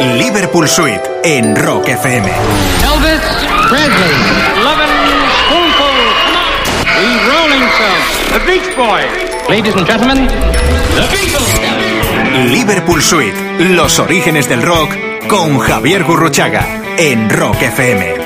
Liverpool 0.00 0.68
Suite 0.68 1.02
en 1.22 1.54
Rock 1.54 1.88
FM. 1.88 2.26
Elvis 2.26 3.20
Presley. 3.68 4.14
Lovin' 4.64 4.88
spoonful. 5.46 5.94
The 6.82 7.06
Rolling 7.28 7.68
Stones. 7.68 8.08
The 8.32 8.40
Beach 8.50 8.76
Boys. 8.76 9.48
Ladies 9.48 9.74
and 9.76 9.86
gentlemen, 9.86 10.26
the 10.26 11.06
Beatles. 11.12 11.54
Liverpool 12.50 13.02
Suite, 13.02 13.36
los 13.60 14.00
orígenes 14.00 14.48
del 14.48 14.62
rock 14.62 14.90
con 15.28 15.58
Javier 15.60 16.02
Gurruchaga 16.04 16.66
en 16.98 17.30
Rock 17.30 17.62
FM. 17.62 18.17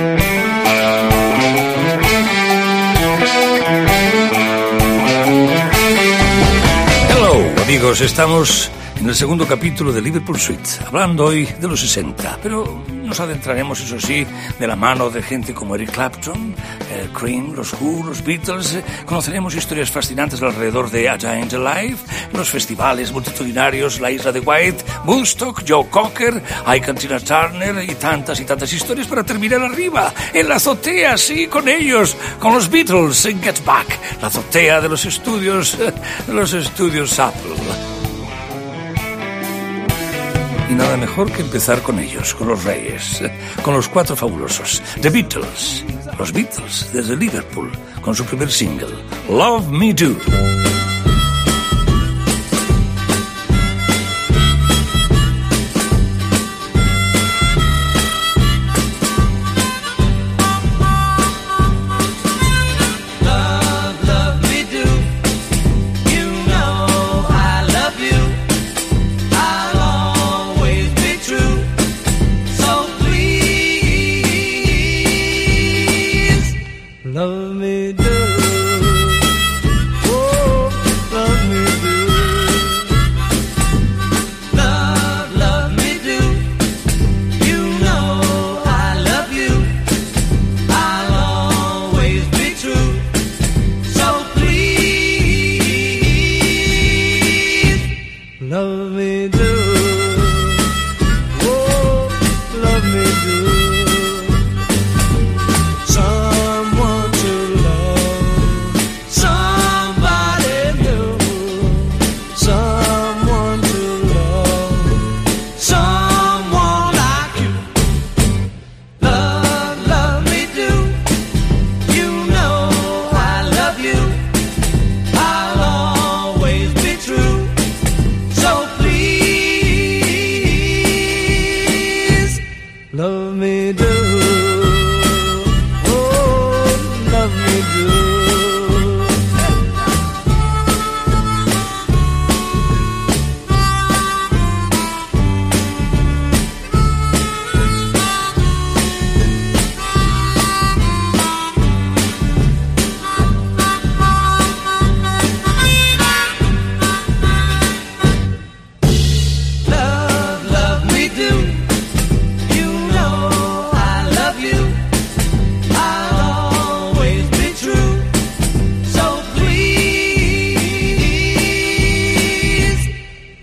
Amigos, 7.73 8.02
estamos 8.02 8.70
en 9.01 9.09
el 9.09 9.15
segundo 9.15 9.46
capítulo 9.46 9.95
de 9.95 10.02
Liverpool 10.02 10.38
Suite, 10.38 10.69
hablando 10.87 11.24
hoy 11.24 11.46
de 11.46 11.66
los 11.66 11.80
60, 11.80 12.41
pero 12.42 12.84
nos 12.88 13.19
adentraremos, 13.19 13.80
eso 13.80 13.98
sí, 13.98 14.27
de 14.59 14.66
la 14.66 14.77
mano 14.77 15.09
de 15.09 15.23
gente 15.23 15.55
como 15.55 15.74
Eric 15.74 15.91
Clapton, 15.91 16.55
eh, 16.91 17.09
Cream, 17.19 17.55
los 17.55 17.73
Who, 17.73 18.05
los 18.05 18.23
Beatles. 18.23 18.79
conoceremos 19.06 19.55
historias 19.55 19.91
fascinantes 19.91 20.43
alrededor 20.43 20.91
de 20.91 21.09
A 21.09 21.19
Giant 21.19 21.55
Alive, 21.55 21.96
los 22.34 22.51
festivales 22.51 23.10
multitudinarios, 23.10 24.01
la 24.01 24.10
isla 24.10 24.32
de 24.32 24.41
White, 24.41 24.84
Woodstock, 25.05 25.65
Joe 25.66 25.88
Cocker, 25.91 26.42
Ike 26.66 26.91
and 26.91 26.98
Tina 26.98 27.20
Turner 27.20 27.83
y 27.83 27.95
tantas 27.95 28.38
y 28.41 28.45
tantas 28.45 28.73
historias 28.73 29.06
para 29.06 29.24
terminar 29.24 29.60
arriba, 29.62 30.12
en 30.33 30.48
la 30.48 30.56
azotea, 30.56 31.16
sí, 31.19 31.47
con 31.47 31.69
ellos, 31.69 32.16
con 32.38 32.55
los 32.55 32.70
Beatles 32.70 33.24
en 33.27 33.43
Get 33.43 33.65
Back, 33.65 33.98
la 34.20 34.29
azotea 34.29 34.80
de 34.80 34.88
los 34.88 35.05
estudios, 35.05 35.77
de 36.27 36.33
los 36.33 36.52
estudios 36.52 37.19
Apple. 37.19 37.52
Y 40.71 40.74
nada 40.74 40.96
mejor 40.96 41.30
que 41.30 41.43
empezar 41.43 41.82
con 41.82 41.98
ellos, 41.98 42.35
con 42.35 42.48
los 42.48 42.65
reyes, 42.65 43.21
con 43.63 43.74
los 43.74 43.88
cuatro 43.88 44.16
fabulosos, 44.16 44.82
The 45.02 45.10
Beatles, 45.10 45.85
los 46.19 46.32
Beatles 46.32 46.88
desde 46.93 47.16
Liverpool, 47.16 47.71
con 48.01 48.15
su 48.15 48.24
primer 48.24 48.51
single, 48.51 48.88
Love 49.29 49.69
Me 49.69 49.93
Do. 49.93 50.82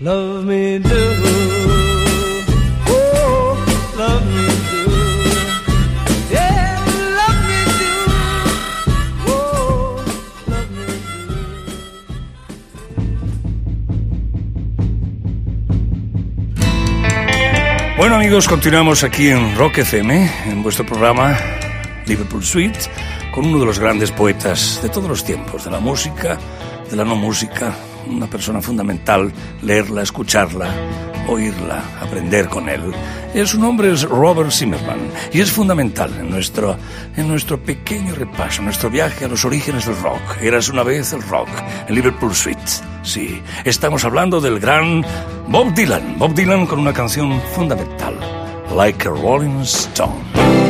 Love 0.00 0.44
me 0.44 0.78
do. 0.78 0.88
Oh. 2.88 2.92
Oh, 2.92 3.56
love 3.98 4.24
me 4.24 4.46
do. 4.46 4.90
Bueno 17.98 18.16
amigos, 18.16 18.48
continuamos 18.48 19.04
aquí 19.04 19.28
en 19.28 19.56
Rock 19.56 19.78
FM, 19.78 20.30
en 20.46 20.62
vuestro 20.62 20.86
programa 20.86 21.36
Liverpool 22.06 22.42
Suite, 22.42 22.78
con 23.30 23.44
uno 23.44 23.58
de 23.58 23.66
los 23.66 23.78
grandes 23.78 24.10
poetas 24.10 24.80
de 24.82 24.88
todos 24.88 25.06
los 25.06 25.22
tiempos, 25.22 25.66
de 25.66 25.70
la 25.70 25.80
música, 25.80 26.38
de 26.90 26.96
la 26.96 27.04
no 27.04 27.14
música, 27.14 27.74
una 28.08 28.26
persona 28.26 28.60
fundamental, 28.60 29.32
leerla, 29.62 30.02
escucharla, 30.02 30.68
oírla, 31.28 31.82
aprender 32.00 32.48
con 32.48 32.68
él. 32.68 32.92
Su 33.46 33.60
nombre 33.60 33.92
es 33.92 34.02
Robert 34.02 34.50
Zimmerman 34.50 34.98
y 35.32 35.40
es 35.40 35.50
fundamental 35.50 36.12
en 36.18 36.30
nuestro, 36.30 36.76
en 37.16 37.28
nuestro 37.28 37.62
pequeño 37.62 38.14
repaso, 38.14 38.62
nuestro 38.62 38.90
viaje 38.90 39.24
a 39.24 39.28
los 39.28 39.44
orígenes 39.44 39.86
del 39.86 40.00
rock. 40.00 40.20
Eras 40.40 40.68
una 40.68 40.82
vez 40.82 41.12
el 41.12 41.22
rock, 41.22 41.48
en 41.88 41.94
Liverpool 41.94 42.34
Suite. 42.34 42.60
Sí, 43.02 43.40
estamos 43.64 44.04
hablando 44.04 44.40
del 44.40 44.58
gran 44.58 45.04
Bob 45.48 45.72
Dylan. 45.74 46.18
Bob 46.18 46.34
Dylan 46.34 46.66
con 46.66 46.80
una 46.80 46.92
canción 46.92 47.40
fundamental, 47.54 48.14
Like 48.76 49.08
a 49.08 49.10
Rolling 49.10 49.60
Stone. 49.62 50.69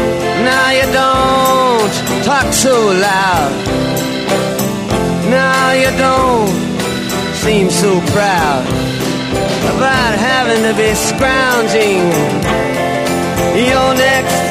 Now 0.51 0.69
you 0.79 0.87
don't 0.91 1.93
talk 2.25 2.51
so 2.51 2.75
loud. 3.07 3.51
Now 5.39 5.71
you 5.81 5.91
don't 5.97 6.51
seem 7.43 7.69
so 7.69 7.91
proud 8.15 8.63
about 9.73 10.13
having 10.31 10.61
to 10.67 10.73
be 10.75 10.91
scrounging 10.93 12.03
your 13.69 13.89
next 13.95 14.50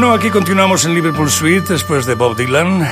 Bueno, 0.00 0.14
aquí 0.14 0.30
continuamos 0.30 0.86
en 0.86 0.94
Liverpool 0.94 1.28
Suite 1.28 1.74
después 1.74 2.06
de 2.06 2.14
Bob 2.14 2.34
Dylan. 2.34 2.88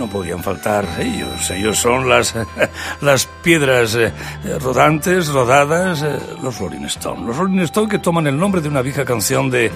No 0.00 0.10
podían 0.10 0.42
faltar 0.42 0.84
ellos. 0.98 1.48
Ellos 1.48 1.78
son 1.78 2.08
las, 2.08 2.34
las 3.00 3.26
piedras 3.26 3.94
eh, 3.94 4.12
rodantes, 4.58 5.28
rodadas, 5.28 6.02
eh, 6.02 6.18
los 6.42 6.58
Rolling 6.58 6.86
Stones. 6.86 7.24
Los 7.24 7.36
Rolling 7.36 7.60
Stones 7.60 7.88
que 7.88 8.00
toman 8.00 8.26
el 8.26 8.36
nombre 8.36 8.60
de 8.60 8.68
una 8.68 8.82
vieja 8.82 9.04
canción 9.04 9.48
de, 9.48 9.70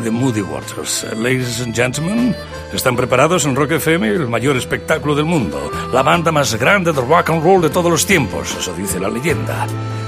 de 0.00 0.10
Moody 0.12 0.42
Waters. 0.42 1.08
Ladies 1.16 1.60
and 1.60 1.74
gentlemen, 1.74 2.36
están 2.72 2.94
preparados 2.94 3.44
en 3.44 3.56
Rock 3.56 3.72
FM, 3.72 4.06
el 4.06 4.28
mayor 4.28 4.56
espectáculo 4.56 5.16
del 5.16 5.24
mundo. 5.24 5.72
La 5.92 6.04
banda 6.04 6.30
más 6.30 6.54
grande 6.54 6.92
de 6.92 7.00
rock 7.00 7.30
and 7.30 7.42
roll 7.42 7.60
de 7.60 7.70
todos 7.70 7.90
los 7.90 8.06
tiempos, 8.06 8.54
eso 8.56 8.72
dice 8.74 9.00
la 9.00 9.08
leyenda. 9.08 9.66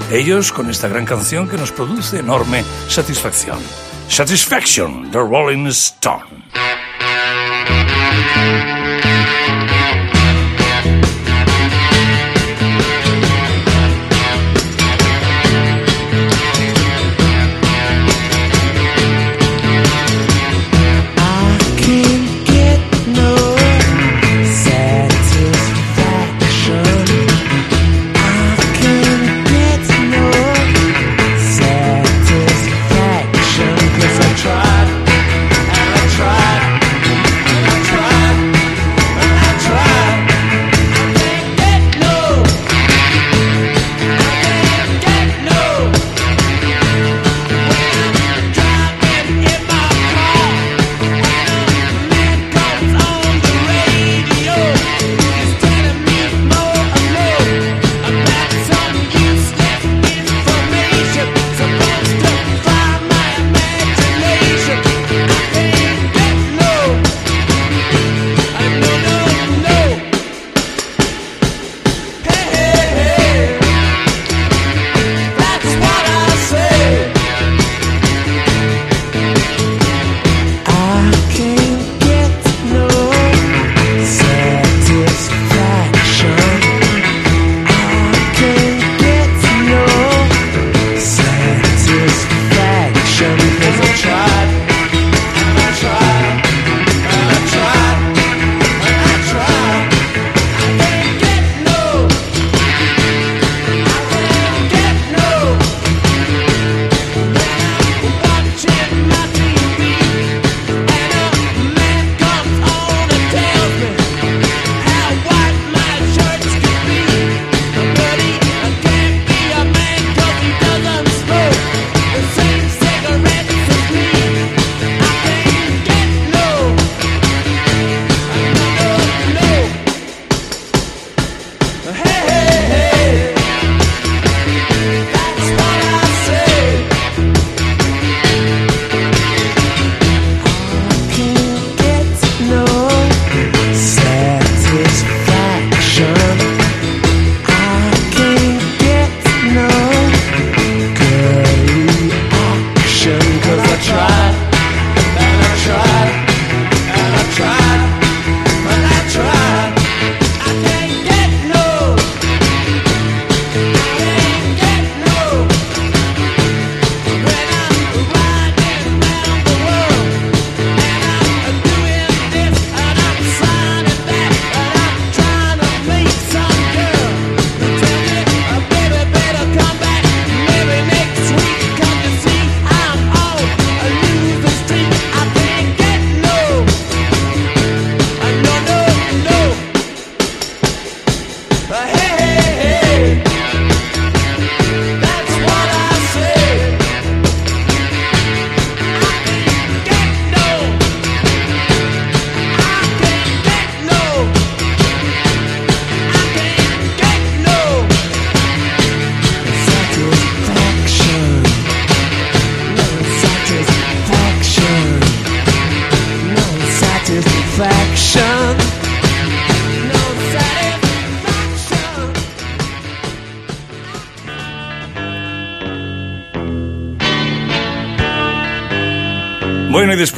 Ellos 0.09 0.53
con 0.53 0.69
esta 0.69 0.87
gran 0.87 1.05
canción 1.05 1.49
que 1.49 1.57
nos 1.57 1.73
produce 1.73 2.19
enorme 2.19 2.63
satisfacción. 2.87 3.59
Satisfaction, 4.07 5.11
The 5.11 5.21
Rolling 5.21 5.69
Stone. 5.71 6.43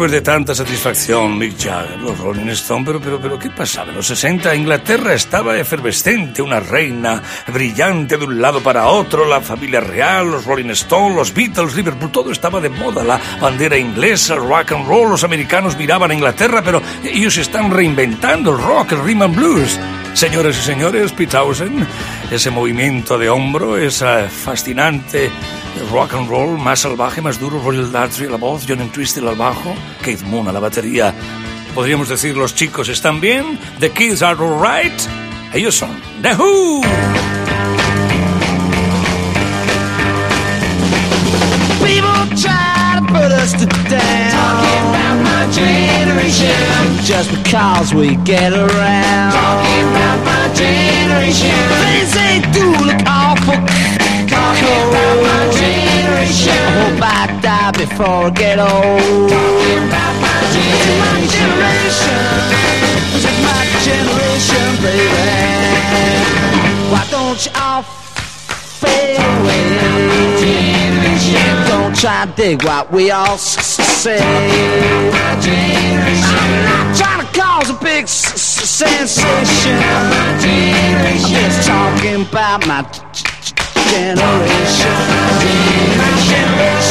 Después 0.07 0.11
de 0.11 0.31
tanta 0.31 0.55
satisfacción, 0.55 1.37
Mick 1.37 1.57
Jagger, 1.57 1.99
los 1.99 2.17
Rolling 2.17 2.47
Stones, 2.49 2.85
pero, 2.85 3.01
pero, 3.01 3.19
pero, 3.19 3.39
¿qué 3.39 3.49
pasaba? 3.49 3.89
En 3.89 3.95
los 3.95 4.07
60 4.07 4.55
Inglaterra 4.55 5.13
estaba 5.13 5.57
efervescente, 5.57 6.41
una 6.41 6.59
reina 6.59 7.21
brillante 7.47 8.17
de 8.17 8.23
un 8.23 8.39
lado 8.39 8.61
para 8.61 8.87
otro, 8.87 9.25
la 9.25 9.41
familia 9.41 9.81
real, 9.81 10.31
los 10.31 10.45
Rolling 10.45 10.69
Stones, 10.69 11.15
los 11.15 11.33
Beatles, 11.33 11.75
Liverpool, 11.75 12.11
todo 12.11 12.31
estaba 12.31 12.61
de 12.61 12.69
moda, 12.69 13.03
la 13.03 13.19
bandera 13.41 13.77
inglesa, 13.77 14.35
el 14.35 14.41
rock 14.41 14.71
and 14.71 14.87
roll, 14.87 15.09
los 15.09 15.23
americanos 15.23 15.75
miraban 15.77 16.11
a 16.11 16.13
Inglaterra, 16.13 16.61
pero 16.63 16.81
ellos 17.03 17.37
están 17.37 17.71
reinventando 17.71 18.51
el 18.51 18.63
rock, 18.63 18.93
el 18.93 19.03
rhythm 19.03 19.23
and 19.23 19.35
blues. 19.35 19.79
Señores 20.13 20.57
y 20.57 20.61
señores, 20.61 21.11
Pete 21.11 21.37
ese 22.31 22.49
movimiento 22.49 23.17
de 23.17 23.29
hombro, 23.29 23.77
esa 23.77 24.27
fascinante 24.29 25.29
rock 25.91 26.13
and 26.13 26.29
roll 26.29 26.57
más 26.57 26.79
salvaje, 26.81 27.21
más 27.21 27.39
duro, 27.39 27.59
Royal 27.59 27.91
Dartry 27.91 28.27
a 28.27 28.31
la 28.31 28.37
voz, 28.37 28.65
John 28.67 28.81
Entwistle 28.81 29.29
al 29.29 29.35
bajo, 29.35 29.73
Keith 30.03 30.23
Moon 30.23 30.47
a 30.47 30.51
la 30.51 30.59
batería. 30.59 31.13
Podríamos 31.75 32.09
decir, 32.09 32.35
los 32.35 32.55
chicos 32.55 32.89
están 32.89 33.21
bien, 33.21 33.59
the 33.79 33.89
kids 33.91 34.21
are 34.21 34.39
alright. 34.39 34.93
Ellos 35.53 35.75
son 35.75 36.01
The 36.21 36.35
Who. 36.35 36.81
People 41.85 42.27
try 42.35 42.99
to 42.99 43.05
put 43.07 43.31
us 43.31 43.53
down. 43.89 44.31
Talking 44.31 44.83
about 44.89 45.23
my 45.23 45.47
generation. 45.51 46.53
Just 47.03 47.31
because 47.31 47.93
we 47.93 48.15
get 48.25 48.51
around. 48.53 49.31
Talking 49.31 49.87
about 49.91 50.25
my 50.25 50.53
generation. 50.53 51.55
Things 51.85 52.13
they 52.13 52.41
do 52.51 52.71
look 52.85 53.01
awful. 53.07 53.86
Talking 54.67 54.89
about 54.89 55.15
my 55.23 55.47
generation. 55.55 56.51
I 56.51 56.75
hope 56.75 56.99
I 57.01 57.39
die 57.41 57.71
before 57.71 58.27
I 58.27 58.29
get 58.31 58.59
old. 58.59 59.29
Talking 59.31 59.83
about 59.87 60.15
my 60.19 60.39
generation. 61.31 62.19
Is 63.15 63.23
my 63.47 63.63
generation, 63.87 64.67
baby. 64.83 65.23
Why 66.91 67.03
don't 67.09 67.39
you 67.45 67.51
all 67.55 67.83
fade 67.83 69.15
away? 69.15 69.63
Don't 71.69 71.95
try 71.95 72.25
to 72.25 72.31
dig 72.35 72.63
what 72.63 72.91
we 72.91 73.11
all 73.11 73.37
say. 73.37 74.19
I'm 74.19 75.07
not 76.65 76.95
trying 76.97 77.21
to 77.25 77.29
cause 77.39 77.69
a 77.69 77.73
big 77.81 78.07
sensation. 78.07 79.79
I'm 80.19 81.17
just 81.31 81.67
talking 81.67 82.21
about 82.23 82.67
my 82.67 82.83
generation. 83.89 84.91
Generation. 86.27 86.86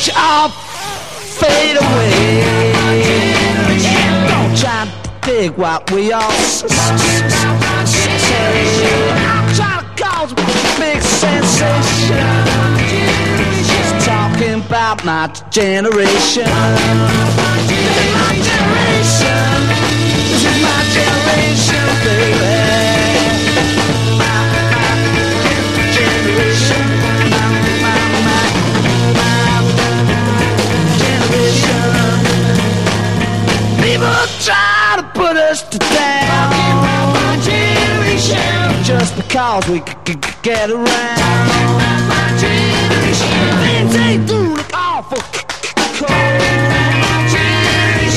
Don't 0.00 0.16
all 0.16 0.48
fade 0.48 1.76
away? 1.76 2.72
Don't 4.28 4.56
try 4.56 4.86
to 4.86 5.10
dig 5.20 5.50
what 5.58 5.90
we 5.92 6.10
all 6.12 6.30
say. 6.30 6.68
Trying 9.54 9.84
to 9.84 10.02
cause 10.02 10.32
a 10.32 10.36
big 10.80 11.02
sensation. 11.02 12.16
Just 13.66 14.06
talking 14.06 14.64
about 14.64 15.04
my 15.04 15.26
generation. 15.50 16.48
This 17.68 17.84
is 17.84 18.12
my 18.16 18.32
generation. 18.48 19.50
This 20.30 20.44
is 20.44 20.62
my 20.62 20.80
generation, 20.96 21.79
put 35.70 35.82
us 35.82 35.88
to 35.88 35.94
down. 35.94 37.40
Just 38.84 39.16
because 39.16 39.68
we 39.68 39.78
c- 39.78 39.84
c- 40.06 40.12
c- 40.12 40.34
get 40.42 40.70
around. 40.70 40.86
Things 42.40 43.92
they 43.92 44.16
do 44.26 44.54
look 44.54 44.70
awful 44.74 45.18
c- 45.18 45.44
c- 45.62 45.74
cold. 45.98 46.10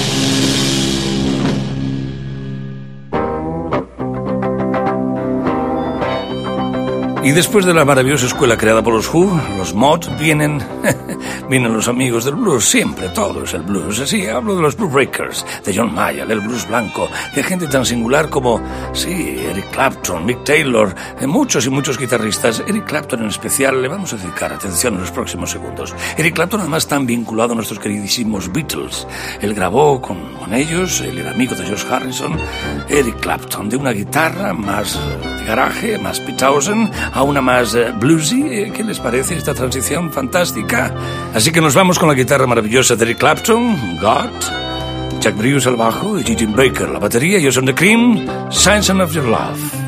Y 7.23 7.31
después 7.33 7.65
de 7.65 7.73
la 7.73 7.85
maravillosa 7.85 8.25
escuela 8.25 8.57
creada 8.57 8.81
por 8.81 8.95
los 8.95 9.13
Who, 9.13 9.39
los 9.55 9.75
Mod, 9.75 10.07
vienen, 10.19 10.59
vienen 11.51 11.73
los 11.73 11.89
amigos 11.89 12.23
del 12.23 12.35
blues, 12.35 12.63
siempre, 12.63 13.09
todo 13.09 13.43
es 13.43 13.53
el 13.53 13.63
blues. 13.63 13.99
Así, 13.99 14.25
hablo 14.25 14.55
de 14.55 14.61
los 14.61 14.77
Blue 14.77 14.87
Breakers, 14.87 15.45
de 15.65 15.75
John 15.75 15.93
Mayer, 15.93 16.25
del 16.25 16.39
blues 16.39 16.65
blanco, 16.65 17.09
de 17.35 17.43
gente 17.43 17.67
tan 17.67 17.85
singular 17.85 18.29
como, 18.29 18.61
sí, 18.93 19.37
Eric 19.49 19.69
Clapton, 19.71 20.25
Mick 20.25 20.45
Taylor, 20.45 20.95
de 21.19 21.27
muchos 21.27 21.65
y 21.65 21.69
muchos 21.69 21.97
guitarristas. 21.97 22.63
Eric 22.65 22.85
Clapton 22.85 23.23
en 23.23 23.27
especial, 23.27 23.81
le 23.81 23.89
vamos 23.89 24.13
a 24.13 24.17
dedicar 24.17 24.53
atención 24.53 24.93
en 24.93 25.01
los 25.01 25.11
próximos 25.11 25.51
segundos. 25.51 25.93
Eric 26.15 26.35
Clapton 26.35 26.61
además 26.61 26.87
tan 26.87 27.05
vinculado 27.05 27.51
a 27.51 27.55
nuestros 27.55 27.79
queridísimos 27.79 28.49
Beatles. 28.53 29.05
Él 29.41 29.53
grabó 29.53 30.01
con, 30.01 30.33
con 30.35 30.53
ellos, 30.53 31.01
él 31.01 31.17
era 31.17 31.31
amigo 31.31 31.53
de 31.53 31.65
George 31.65 31.85
Harrison. 31.93 32.39
Eric 32.87 33.19
Clapton, 33.19 33.67
de 33.67 33.75
una 33.75 33.91
guitarra 33.91 34.53
más 34.53 34.95
eh, 34.95 35.39
de 35.39 35.45
garaje, 35.45 35.97
más 35.97 36.21
Pitausen, 36.21 36.89
a 37.11 37.23
una 37.23 37.41
más 37.41 37.75
eh, 37.75 37.91
bluesy. 37.99 38.43
Eh, 38.43 38.71
¿Qué 38.73 38.85
les 38.85 38.99
parece 38.99 39.35
esta 39.35 39.53
transición 39.53 40.13
fantástica? 40.13 40.93
Así 41.40 41.40
que 41.49 41.61
nos 41.61 41.73
vamos 41.73 41.97
con 41.97 42.07
la 42.07 42.13
guitarra 42.13 42.45
maravillosa 42.45 42.95
de 42.95 43.03
Eric 43.03 43.17
Clapton, 43.17 43.97
God, 43.97 45.19
Jack 45.19 45.35
Bruce 45.35 45.67
al 45.67 45.75
bajo 45.75 46.19
y 46.19 46.23
Gigi 46.23 46.45
Baker 46.45 46.89
la 46.89 46.99
batería. 46.99 47.39
Yo 47.39 47.51
soy 47.51 47.65
The 47.65 47.73
Cream, 47.73 48.27
Signs 48.51 48.91
of 48.91 49.11
Your 49.11 49.25
Love. 49.25 49.80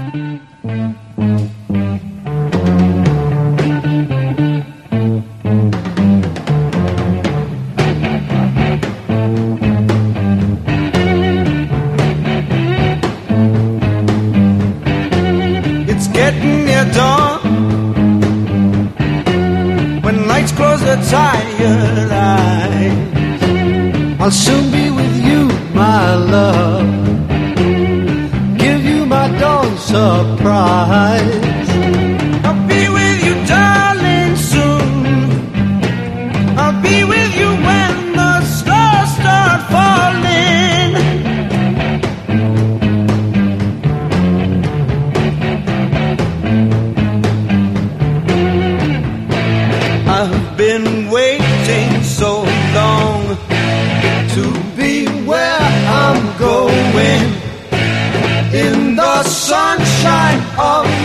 high. 30.86 31.62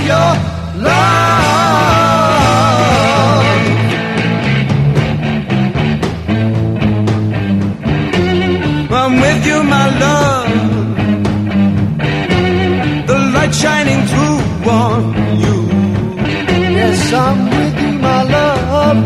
your 0.09 0.33
love. 0.89 1.99
I'm 9.01 9.13
with 9.25 9.47
you, 9.51 9.59
my 9.75 9.87
love. 10.05 10.51
The 13.11 13.19
light 13.35 13.55
shining 13.63 14.03
through 14.11 14.41
on 14.81 15.01
you. 15.45 15.57
Yes, 16.79 17.13
I'm 17.13 17.39
with 17.55 17.77
you, 17.83 17.93
my 18.09 18.23
love. 18.37 18.99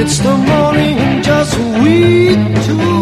It's 0.00 0.18
the 0.26 0.36
morning, 0.50 0.96
just 1.22 1.52
we 1.82 1.96
two. 2.66 2.95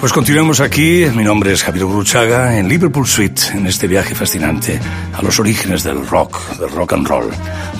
Pues 0.00 0.14
continuamos 0.14 0.60
aquí, 0.60 1.04
mi 1.14 1.22
nombre 1.22 1.52
es 1.52 1.62
Javier 1.62 1.84
Bruchaga, 1.84 2.58
en 2.58 2.70
Liverpool 2.70 3.06
Suite, 3.06 3.42
en 3.52 3.66
este 3.66 3.86
viaje 3.86 4.14
fascinante 4.14 4.80
a 5.12 5.20
los 5.20 5.38
orígenes 5.38 5.84
del 5.84 6.06
rock, 6.06 6.56
del 6.56 6.70
rock 6.70 6.94
and 6.94 7.06
roll. 7.06 7.28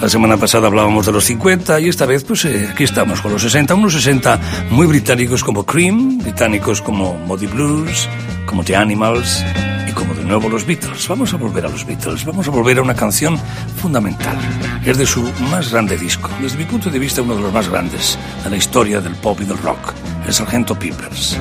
La 0.02 0.08
semana 0.10 0.36
pasada 0.36 0.66
hablábamos 0.66 1.06
de 1.06 1.12
los 1.12 1.24
50 1.24 1.80
y 1.80 1.88
esta 1.88 2.04
vez 2.04 2.24
pues 2.24 2.44
eh, 2.44 2.68
aquí 2.70 2.84
estamos 2.84 3.22
con 3.22 3.32
los 3.32 3.40
60, 3.40 3.74
unos 3.74 3.94
60 3.94 4.38
muy 4.68 4.86
británicos 4.86 5.42
como 5.42 5.64
Cream, 5.64 6.18
británicos 6.18 6.82
como 6.82 7.14
Muddy 7.14 7.46
Blues, 7.46 8.06
como 8.44 8.62
The 8.64 8.76
Animals 8.76 9.42
y 9.88 9.92
como 9.92 10.12
de 10.12 10.22
nuevo 10.22 10.50
los 10.50 10.66
Beatles. 10.66 11.08
Vamos 11.08 11.32
a 11.32 11.38
volver 11.38 11.64
a 11.64 11.70
los 11.70 11.86
Beatles, 11.86 12.26
vamos 12.26 12.46
a 12.46 12.50
volver 12.50 12.80
a 12.80 12.82
una 12.82 12.94
canción 12.94 13.40
fundamental. 13.80 14.36
Es 14.84 14.98
de 14.98 15.06
su 15.06 15.22
más 15.50 15.72
grande 15.72 15.96
disco, 15.96 16.28
desde 16.38 16.58
mi 16.58 16.64
punto 16.64 16.90
de 16.90 16.98
vista 16.98 17.22
uno 17.22 17.34
de 17.34 17.40
los 17.40 17.52
más 17.52 17.70
grandes 17.70 18.18
de 18.44 18.50
la 18.50 18.56
historia 18.56 19.00
del 19.00 19.14
pop 19.14 19.40
y 19.40 19.46
del 19.46 19.56
rock, 19.56 19.94
el 20.26 20.34
Sargento 20.34 20.78
Peppers. 20.78 21.38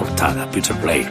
Portada, 0.00 0.50
Peter 0.50 0.74
Blake. 0.76 1.10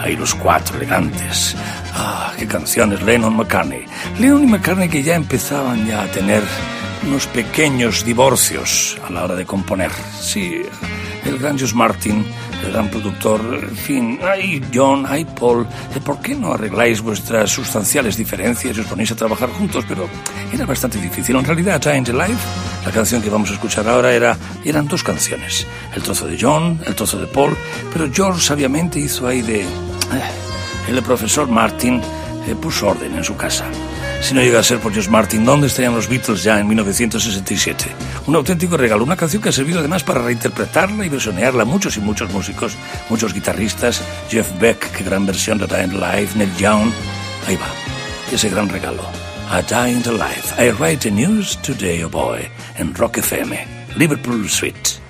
Ahí 0.00 0.16
los 0.16 0.34
cuatro 0.34 0.76
elegantes. 0.76 1.54
Ah, 1.94 2.32
qué 2.36 2.46
canciones, 2.48 3.00
Lennon 3.02 3.36
McCartney. 3.36 3.84
Lennon 4.18 4.42
y 4.42 4.46
McCartney 4.48 4.88
que 4.88 5.04
ya 5.04 5.14
empezaban 5.14 5.86
ya 5.86 6.02
a 6.02 6.06
tener 6.08 6.42
unos 7.06 7.28
pequeños 7.28 8.04
divorcios 8.04 8.98
a 9.06 9.12
la 9.12 9.24
hora 9.24 9.36
de 9.36 9.46
componer. 9.46 9.92
Sí, 10.20 10.62
el 11.24 11.38
gran 11.38 11.56
Martin, 11.74 12.26
el 12.64 12.72
gran 12.72 12.88
productor, 12.88 13.40
en 13.62 13.76
fin, 13.76 14.18
ay 14.22 14.62
John, 14.72 15.04
ay 15.08 15.24
Paul, 15.24 15.66
eh, 15.94 16.00
¿por 16.00 16.20
qué 16.20 16.34
no 16.34 16.52
arregláis 16.52 17.00
vuestras 17.00 17.50
sustanciales 17.50 18.16
diferencias 18.16 18.76
y 18.76 18.80
os 18.80 18.86
ponéis 18.86 19.12
a 19.12 19.16
trabajar 19.16 19.50
juntos? 19.50 19.84
Pero 19.88 20.08
era 20.52 20.64
bastante 20.66 20.98
difícil. 21.00 21.36
En 21.36 21.44
realidad, 21.44 21.80
Giant 21.82 22.08
Alive, 22.08 22.38
la 22.84 22.90
canción 22.90 23.22
que 23.22 23.30
vamos 23.30 23.50
a 23.50 23.54
escuchar 23.54 23.88
ahora, 23.88 24.12
era, 24.12 24.36
eran 24.64 24.88
dos 24.88 25.02
canciones. 25.02 25.66
El 25.94 26.02
trozo 26.02 26.26
de 26.26 26.38
John, 26.40 26.80
el 26.86 26.94
trozo 26.94 27.18
de 27.18 27.26
Paul, 27.26 27.56
pero 27.92 28.10
George 28.12 28.40
sabiamente 28.40 28.98
hizo 28.98 29.26
ahí 29.26 29.42
de... 29.42 29.62
eh, 29.62 29.66
el 30.88 31.02
profesor 31.02 31.48
Martin 31.48 32.00
eh, 32.46 32.54
puso 32.60 32.88
orden 32.88 33.14
en 33.14 33.24
su 33.24 33.36
casa. 33.36 33.64
Si 34.24 34.32
no 34.32 34.40
llega 34.40 34.58
a 34.58 34.62
ser 34.62 34.78
por 34.78 34.90
George 34.90 35.10
Martin, 35.10 35.44
¿dónde 35.44 35.66
estarían 35.66 35.94
los 35.94 36.08
Beatles 36.08 36.42
ya 36.42 36.58
en 36.58 36.66
1967? 36.66 37.84
Un 38.26 38.34
auténtico 38.34 38.78
regalo, 38.78 39.04
una 39.04 39.18
canción 39.18 39.42
que 39.42 39.50
ha 39.50 39.52
servido 39.52 39.80
además 39.80 40.02
para 40.02 40.22
reinterpretarla 40.22 41.04
y 41.04 41.10
versionearla 41.10 41.66
muchos 41.66 41.98
y 41.98 42.00
muchos 42.00 42.32
músicos, 42.32 42.74
muchos 43.10 43.34
guitarristas, 43.34 44.00
Jeff 44.30 44.50
Beck, 44.58 44.92
qué 44.92 45.04
gran 45.04 45.26
versión 45.26 45.58
de 45.58 45.66
Dying 45.66 46.02
Alive, 46.02 46.30
Neil 46.36 46.56
Young, 46.56 46.90
ahí 47.46 47.56
va, 47.56 47.68
ese 48.32 48.48
gran 48.48 48.70
regalo. 48.70 49.02
A 49.50 49.60
Dying 49.60 50.08
Alive, 50.08 50.54
I 50.58 50.70
write 50.70 51.06
the 51.06 51.10
news 51.10 51.58
today, 51.58 52.02
oh 52.02 52.08
boy, 52.08 52.48
en 52.78 52.94
Rock 52.94 53.18
FM, 53.18 53.58
Liverpool 53.94 54.46
Street. 54.46 55.03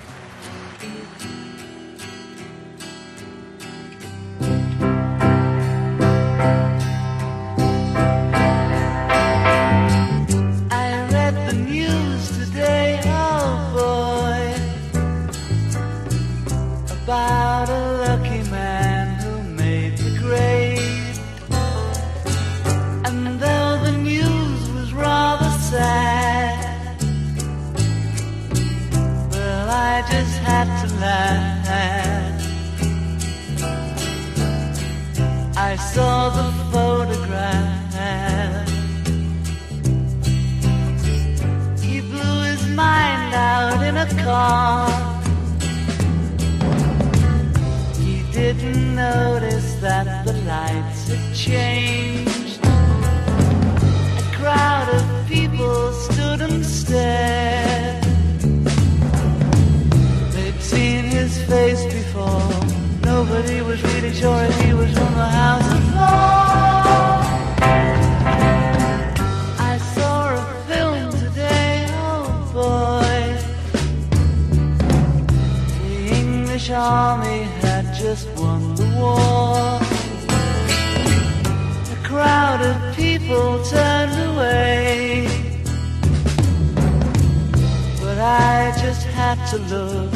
Just 89.34 89.52
had 89.52 89.68
to 89.68 89.74
look, 89.76 90.14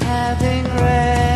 having 0.00 0.64
read 0.64 1.31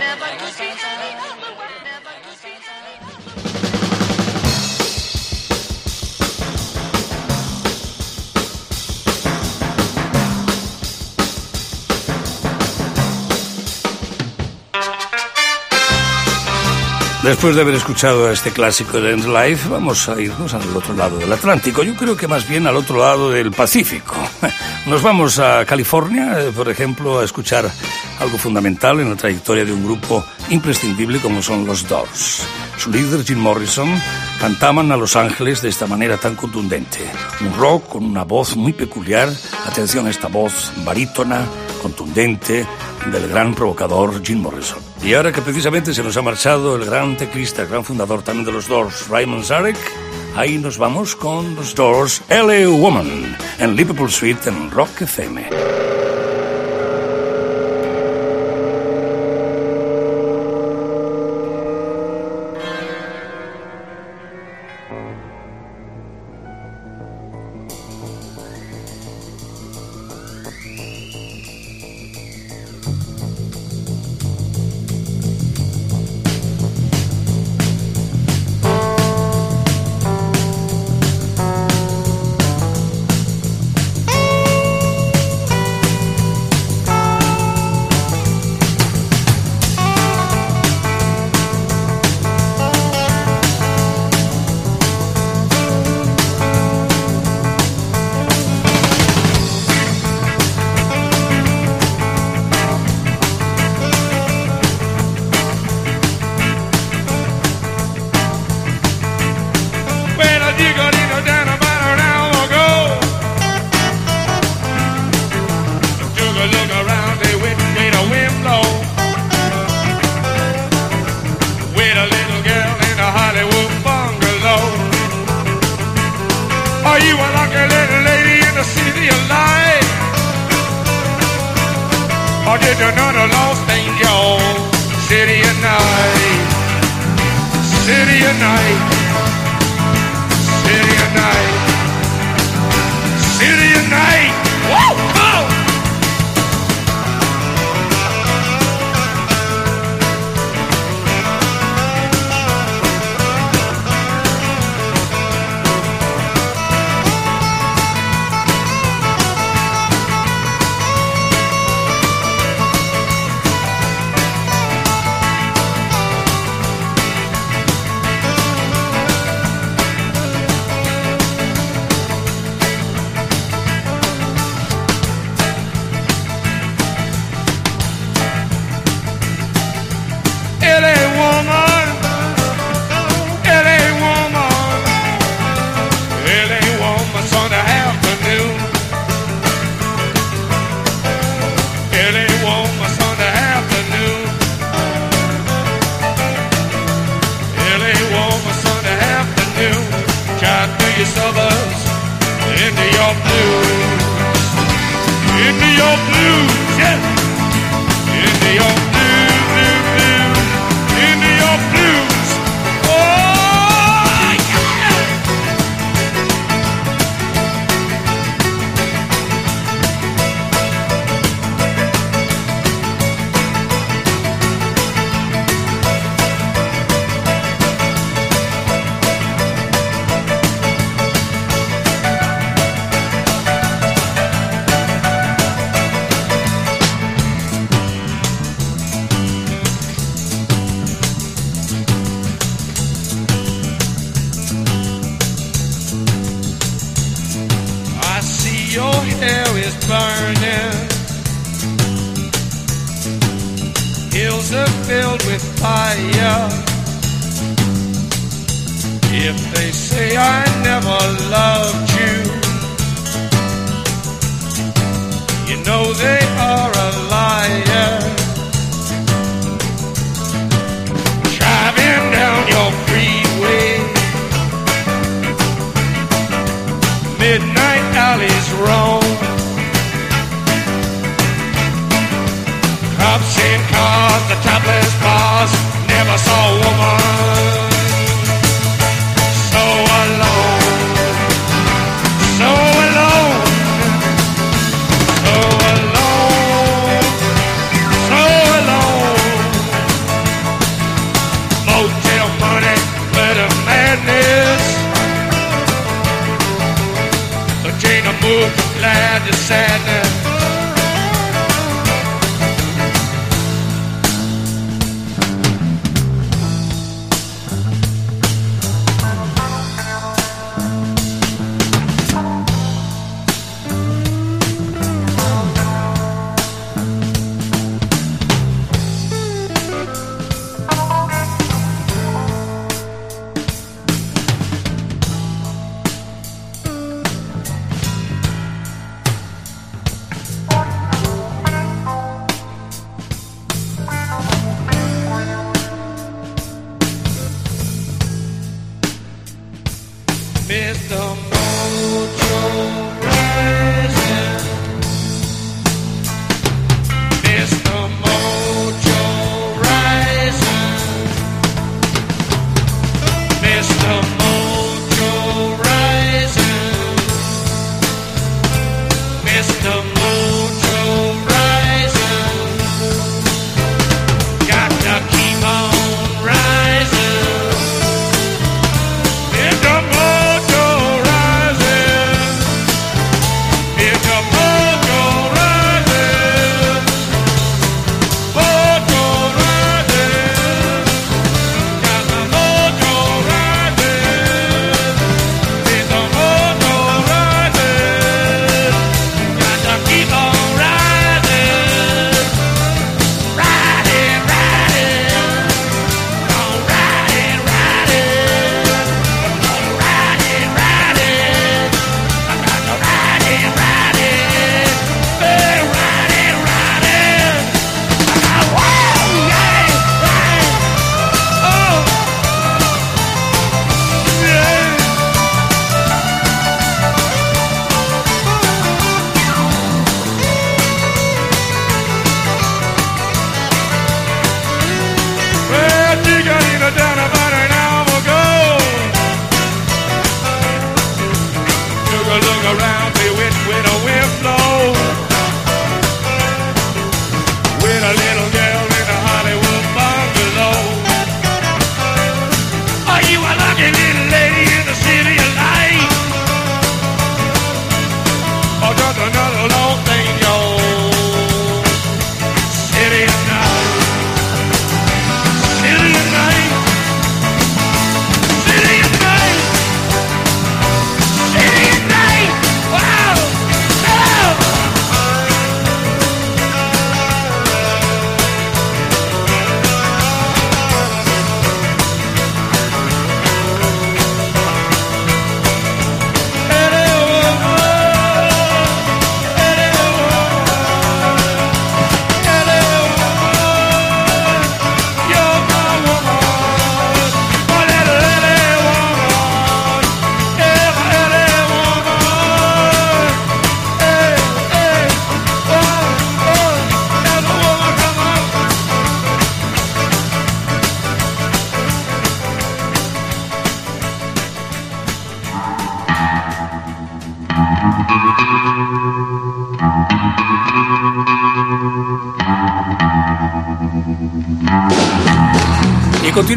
Never 0.00 1.47
Después 17.22 17.56
de 17.56 17.62
haber 17.62 17.74
escuchado 17.74 18.30
este 18.30 18.52
clásico 18.52 19.00
de 19.00 19.12
End 19.12 19.26
Life, 19.26 19.68
vamos 19.68 20.08
a 20.08 20.20
irnos 20.20 20.54
al 20.54 20.76
otro 20.76 20.94
lado 20.94 21.18
del 21.18 21.32
Atlántico. 21.32 21.82
Yo 21.82 21.96
creo 21.96 22.16
que 22.16 22.28
más 22.28 22.48
bien 22.48 22.66
al 22.68 22.76
otro 22.76 23.00
lado 23.00 23.30
del 23.30 23.50
Pacífico. 23.50 24.14
Nos 24.86 25.02
vamos 25.02 25.40
a 25.40 25.64
California, 25.64 26.40
eh, 26.40 26.52
por 26.54 26.68
ejemplo, 26.68 27.18
a 27.18 27.24
escuchar 27.24 27.68
algo 28.20 28.38
fundamental 28.38 29.00
en 29.00 29.10
la 29.10 29.16
trayectoria 29.16 29.64
de 29.64 29.72
un 29.72 29.84
grupo 29.84 30.24
imprescindible 30.50 31.18
como 31.18 31.42
son 31.42 31.66
los 31.66 31.88
Doors. 31.88 32.46
Su 32.78 32.92
líder, 32.92 33.24
Jim 33.24 33.38
Morrison, 33.38 33.90
cantaban 34.38 34.92
a 34.92 34.96
Los 34.96 35.16
Ángeles 35.16 35.60
de 35.60 35.70
esta 35.70 35.88
manera 35.88 36.18
tan 36.18 36.36
contundente. 36.36 37.00
Un 37.40 37.52
rock 37.58 37.88
con 37.88 38.04
una 38.04 38.22
voz 38.22 38.56
muy 38.56 38.72
peculiar. 38.72 39.28
Atención 39.66 40.06
a 40.06 40.10
esta 40.10 40.28
voz 40.28 40.72
barítona, 40.84 41.44
contundente, 41.82 42.64
del 43.10 43.28
gran 43.28 43.54
provocador 43.54 44.22
Jim 44.24 44.40
Morrison. 44.40 44.87
Y 45.02 45.14
ahora 45.14 45.32
que 45.32 45.42
precisamente 45.42 45.94
se 45.94 46.02
nos 46.02 46.16
ha 46.16 46.22
marchado 46.22 46.76
el 46.76 46.84
gran 46.84 47.16
teclista, 47.16 47.62
el 47.62 47.68
gran 47.68 47.84
fundador 47.84 48.22
también 48.22 48.46
de 48.46 48.52
los 48.52 48.68
Doors, 48.68 49.08
Raymond 49.08 49.44
Zarek, 49.44 49.76
ahí 50.36 50.58
nos 50.58 50.76
vamos 50.76 51.16
con 51.16 51.54
los 51.54 51.74
Doors, 51.74 52.22
LA 52.28 52.68
Woman, 52.68 53.36
en 53.58 53.76
Liverpool 53.76 54.10
Suite 54.10 54.48
en 54.48 54.70
Rock 54.70 55.02
FM. 55.02 55.97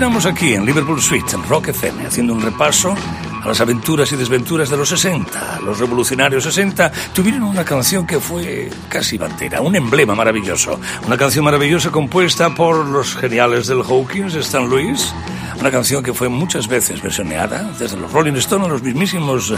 Continuamos 0.02 0.26
aquí 0.26 0.56
en 0.56 0.66
Liverpool 0.66 1.00
Suite, 1.00 1.36
en 1.36 1.44
Rock 1.44 1.68
FM, 1.68 2.08
haciendo 2.08 2.34
un 2.34 2.42
repaso 2.42 2.96
a 3.44 3.48
las 3.48 3.62
aventuras 3.62 4.12
y 4.12 4.16
desventuras 4.16 4.68
de 4.72 4.76
los 4.76 4.90
60. 4.90 5.60
Los 5.64 5.78
revolucionarios 5.78 6.44
60 6.44 6.92
tuvieron 7.14 7.44
una 7.44 7.64
canción 7.64 8.08
que 8.08 8.20
fue 8.20 8.72
casi 8.90 9.20
bandera, 9.20 9.62
un 9.62 9.76
emblema 9.76 10.16
maravilloso. 10.16 10.80
Una 11.06 11.18
canción 11.18 11.46
maravillosa 11.46 11.92
compuesta 11.92 12.50
por 12.56 12.84
los 12.84 13.16
geniales 13.16 13.68
del 13.68 13.84
Hawkins, 13.84 14.34
Stan 14.34 14.68
Lewis, 14.68 15.14
una 15.62 15.72
canción 15.72 16.04
que 16.04 16.14
fue 16.14 16.28
muchas 16.28 16.68
veces 16.68 17.02
versioneada, 17.02 17.72
desde 17.78 17.96
los 17.96 18.12
Rolling 18.12 18.34
Stones 18.34 18.68
a 18.68 18.72
los 18.72 18.82
mismísimos 18.82 19.52
eh, 19.52 19.58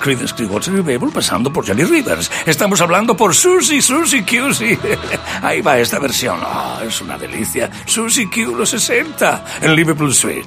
Creedence 0.00 0.34
Clearwater 0.34 0.74
Revival, 0.74 1.10
pasando 1.10 1.52
por 1.52 1.66
Johnny 1.66 1.84
Rivers. 1.84 2.30
Estamos 2.44 2.80
hablando 2.80 3.16
por 3.16 3.34
Susie, 3.34 3.80
Susie 3.80 4.24
Q. 4.24 4.50
Ahí 5.42 5.60
va 5.60 5.78
esta 5.78 6.00
versión. 6.00 6.40
Oh, 6.42 6.80
es 6.82 7.00
una 7.00 7.16
delicia. 7.16 7.70
Susie 7.86 8.28
Q, 8.28 8.56
los 8.56 8.70
60, 8.70 9.44
en 9.62 9.76
Liverpool 9.76 10.10
Street. 10.10 10.46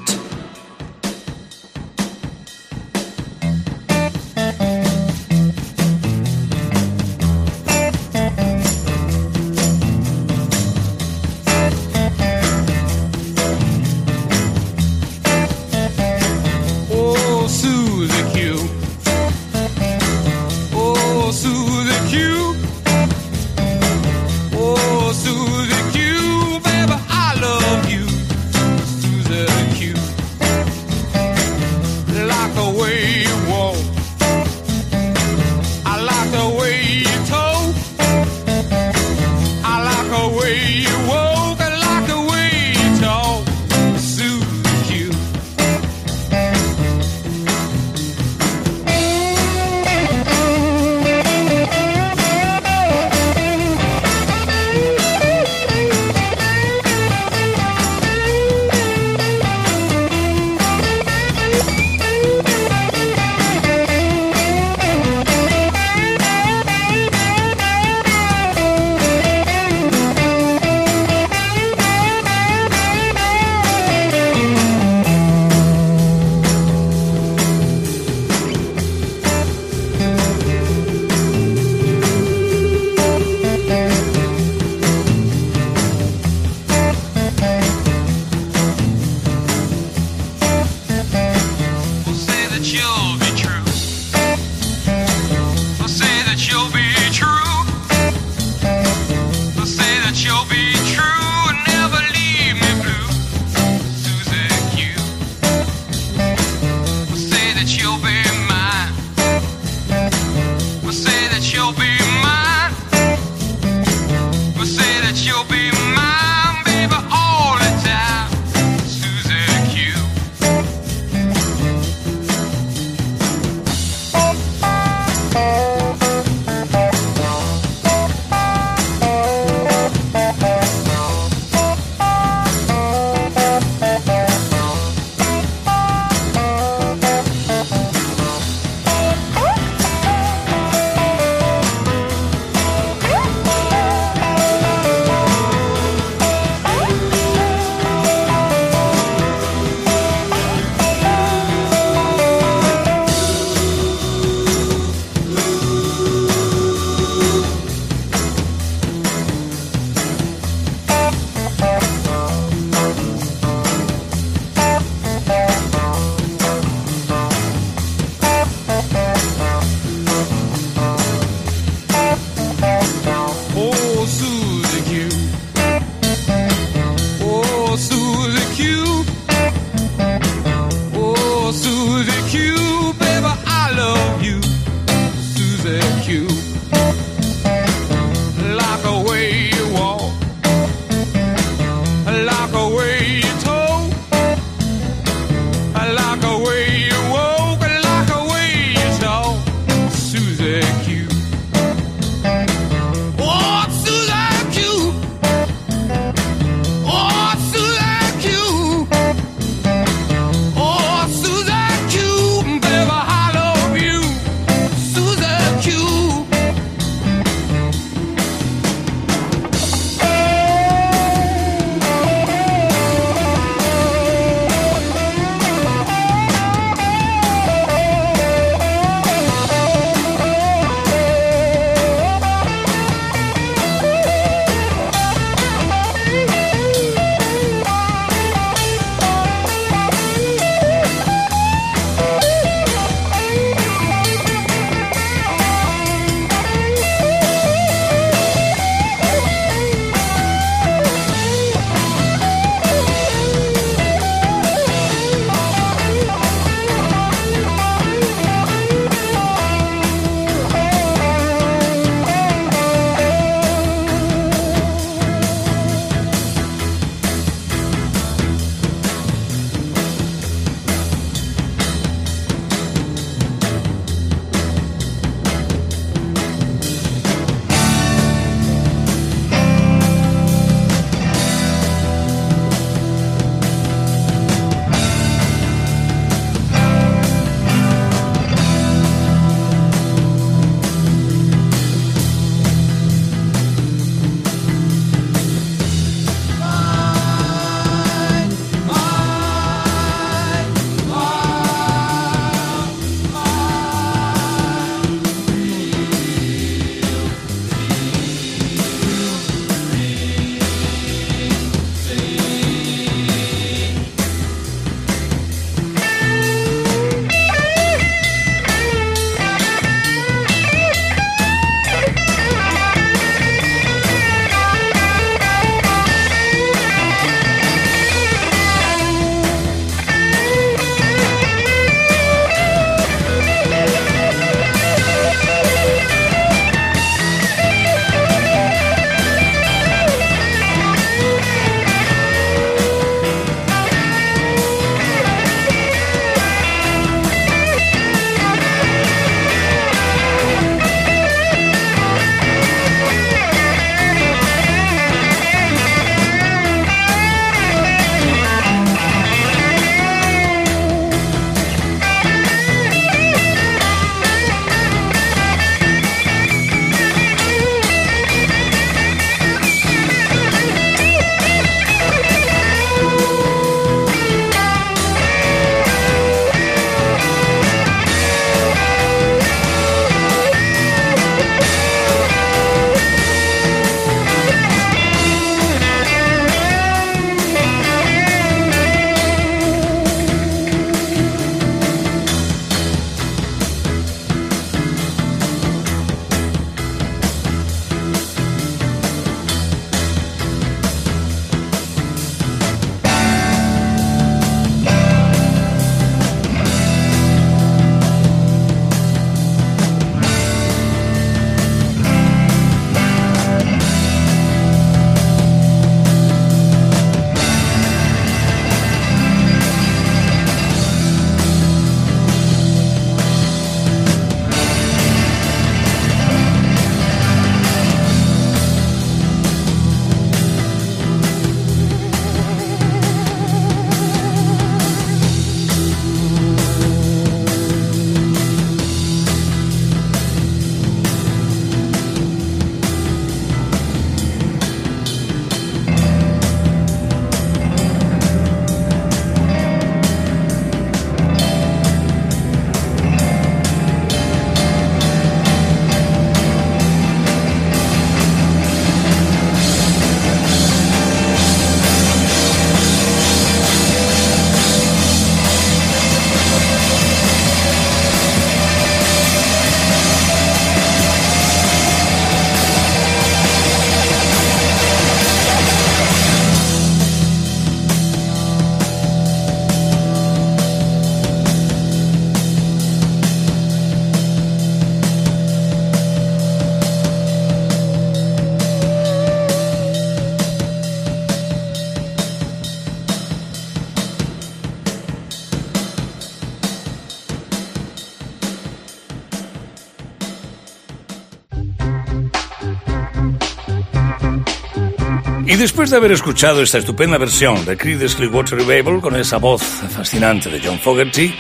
Después 505.40 505.70
de 505.70 505.78
haber 505.78 505.94
escuchado 505.94 506.42
esta 506.42 506.58
estupenda 506.58 506.98
versión 506.98 507.46
de 507.46 507.56
Creedence 507.56 507.96
Clearwater 507.96 508.38
Revival 508.40 508.82
con 508.82 508.98
esa 508.98 509.18
voz 509.20 509.42
fascinante 509.42 510.30
de 510.30 510.42
John 510.46 510.60
Fogerty, 510.60 511.14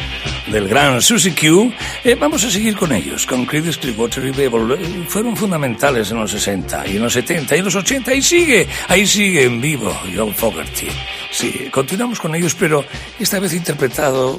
del 0.51 0.67
gran 0.67 1.01
Susie 1.01 1.33
Q, 1.33 1.71
eh, 2.03 2.15
vamos 2.19 2.43
a 2.43 2.51
seguir 2.51 2.75
con 2.75 2.91
ellos, 2.91 3.25
con 3.25 3.45
Creedence 3.45 3.79
Clearwater 3.79 4.23
Revival. 4.23 4.77
Fueron 5.07 5.37
fundamentales 5.37 6.11
en 6.11 6.17
los 6.17 6.31
60 6.31 6.87
y 6.87 6.97
en 6.97 7.03
los 7.03 7.13
70 7.13 7.55
y 7.55 7.59
en 7.59 7.65
los 7.65 7.75
80 7.75 8.13
y 8.13 8.21
sigue, 8.21 8.67
ahí 8.89 9.07
sigue 9.07 9.45
en 9.45 9.61
vivo 9.61 9.97
John 10.13 10.33
Fogerty. 10.33 10.87
Sí, 11.31 11.69
continuamos 11.71 12.19
con 12.19 12.35
ellos, 12.35 12.53
pero 12.55 12.83
esta 13.19 13.39
vez 13.39 13.53
interpretado 13.53 14.37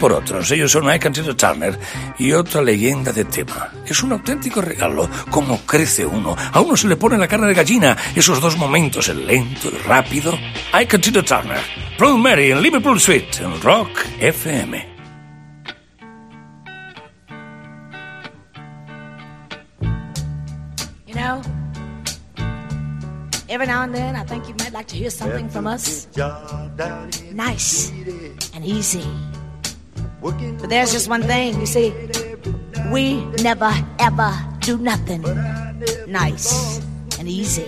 por 0.00 0.14
otros. 0.14 0.50
Ellos 0.50 0.72
son 0.72 0.88
Ike 0.88 1.08
and 1.08 1.36
Turner 1.36 1.78
y 2.18 2.32
otra 2.32 2.62
leyenda 2.62 3.12
de 3.12 3.26
tema. 3.26 3.69
Es 3.90 4.04
un 4.04 4.12
auténtico 4.12 4.60
regalo. 4.60 5.10
Cómo 5.30 5.58
crece 5.66 6.06
uno. 6.06 6.36
A 6.52 6.60
uno 6.60 6.76
se 6.76 6.86
le 6.86 6.94
pone 6.94 7.18
la 7.18 7.26
carne 7.26 7.48
de 7.48 7.54
gallina. 7.54 7.96
Esos 8.14 8.40
dos 8.40 8.56
momentos, 8.56 9.08
el 9.08 9.26
lento, 9.26 9.68
el 9.68 9.82
rápido. 9.82 10.32
Ike 10.72 10.94
and 10.94 11.24
Turner. 11.24 11.58
Proud 11.98 12.18
Mary 12.18 12.52
en 12.52 12.62
Liverpool 12.62 12.98
Street, 12.98 13.24
en 13.40 13.60
Rock 13.60 13.90
FM. 14.20 14.88
You 21.08 21.14
know, 21.16 21.42
every 23.48 23.66
now 23.66 23.82
and 23.82 23.92
then 23.92 24.14
I 24.14 24.24
think 24.24 24.46
you 24.46 24.54
might 24.60 24.72
like 24.72 24.86
to 24.86 24.96
hear 24.96 25.10
something 25.10 25.48
from 25.48 25.66
us. 25.66 26.06
Nice 27.34 27.92
and 28.54 28.64
easy. 28.64 29.04
But 30.22 30.68
there's 30.68 30.92
just 30.92 31.08
one 31.08 31.22
thing, 31.22 31.58
you 31.58 31.66
see, 31.66 31.92
we 32.90 33.24
never 33.42 33.72
ever 33.98 34.32
do 34.60 34.76
nothing 34.76 35.22
nice 36.06 36.78
and 37.18 37.28
easy. 37.28 37.66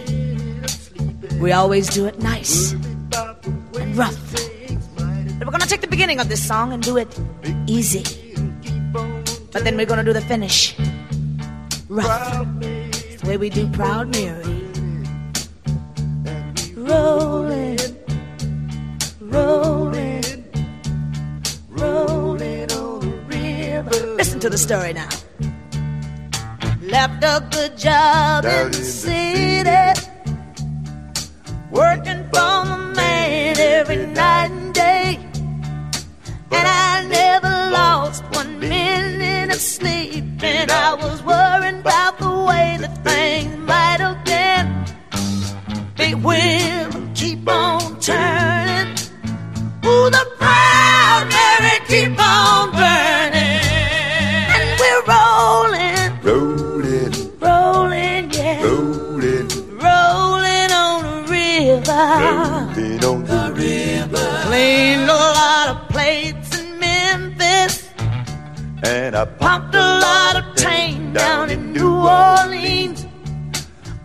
We 1.41 1.53
always 1.53 1.89
do 1.89 2.07
it 2.07 2.19
nice 2.19 2.73
and 2.73 3.97
rough. 3.97 4.35
We're 5.39 5.51
gonna 5.51 5.67
take 5.67 5.81
the 5.81 5.89
beginning 5.89 6.19
of 6.19 6.29
this 6.29 6.47
song 6.47 6.73
and 6.73 6.83
do 6.83 6.97
it 6.97 7.09
easy. 7.67 8.05
But 9.53 9.65
then 9.65 9.77
we're 9.77 9.87
gonna 9.87 10.05
do 10.05 10.13
the 10.13 10.21
finish 10.21 10.75
rough. 11.89 12.47
It's 12.63 13.23
the 13.23 13.29
way 13.29 13.37
we 13.37 13.51
do 13.51 13.69
Proud 13.69 14.11
Mary. 14.17 14.59
Rolling, 16.75 17.79
rolling 19.21 19.92
to 24.43 24.51
the 24.51 24.59
story 24.59 24.93
now. 24.93 25.09
Left 26.83 27.23
a 27.23 27.47
good 27.53 27.79
job 27.79 28.45
in 28.45 28.73
the 28.73 28.83
city, 28.83 30.01
working 31.71 32.25
for 32.25 32.55
the 32.67 32.93
man 32.97 33.57
every 33.57 34.05
night 34.07 34.51
and 34.51 34.75
day. 34.75 35.21
And 36.51 36.67
I 36.67 37.07
never 37.09 37.55
lost 37.71 38.25
one 38.35 38.59
minute 38.59 39.55
of 39.55 39.61
sleep. 39.61 40.25
And 40.43 40.73
I 40.73 40.95
was 40.95 41.23
worrying 41.23 41.79
about 41.79 42.19
the 42.19 42.37
way 42.49 42.79
that 42.81 43.05
things 43.05 43.57
might 43.59 44.01
have 44.01 44.25
been. 44.25 44.67
Big 45.95 46.17
wheel 46.17 46.91
keep 47.15 47.49
on 47.49 48.01
turning. 48.01 48.42
And 68.83 69.15
I 69.15 69.25
Pumped 69.25 69.75
a 69.75 69.79
lot 69.79 70.37
of 70.37 70.57
tang 70.57 71.13
down 71.13 71.51
in 71.51 71.73
New 71.73 71.95
Orleans. 71.95 73.07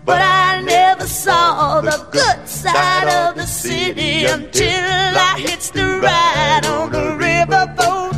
But 0.05 0.21
I 0.21 0.61
never 0.61 1.05
saw 1.05 1.81
the 1.81 1.97
good 2.11 2.47
side 2.47 3.07
of 3.09 3.35
the 3.35 3.45
city 3.45 4.25
until 4.25 4.85
I 5.29 5.35
hitched 5.39 5.73
the 5.73 5.99
ride 5.99 6.65
on 6.65 6.91
the 6.91 7.17
riverboat 7.25 8.16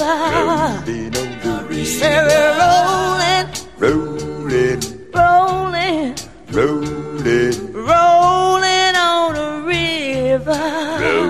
river. 0.00 0.82
rolling 0.86 1.84
Say 1.84 2.16
rolling, 2.58 3.46
rolling, 3.78 4.80
rolling, 5.12 6.14
rolling, 6.52 7.72
rolling 7.72 8.96
on 8.96 9.34
the 9.34 9.48
river. 9.66 11.29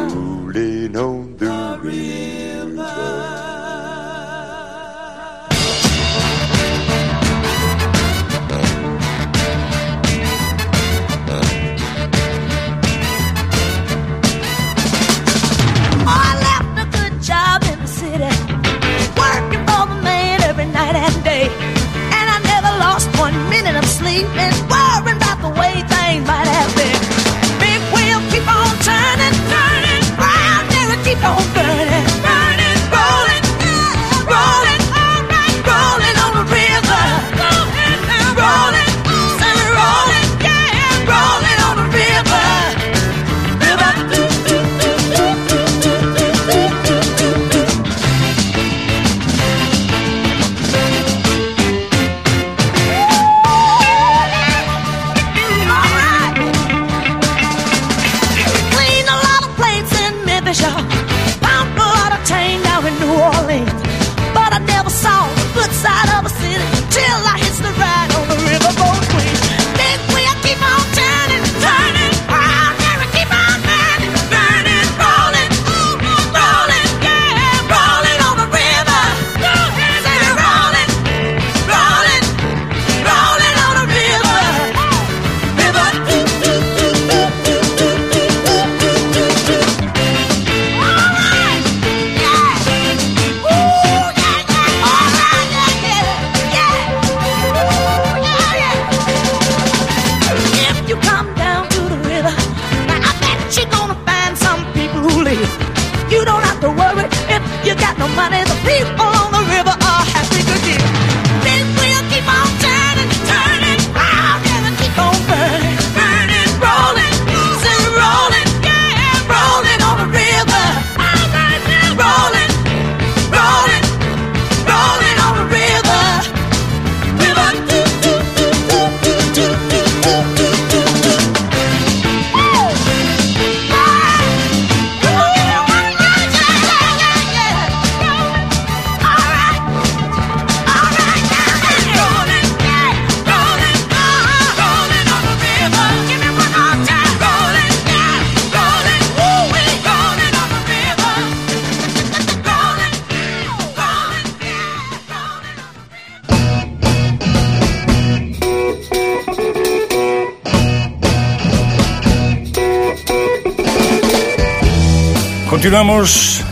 Continuamos 165.71 166.43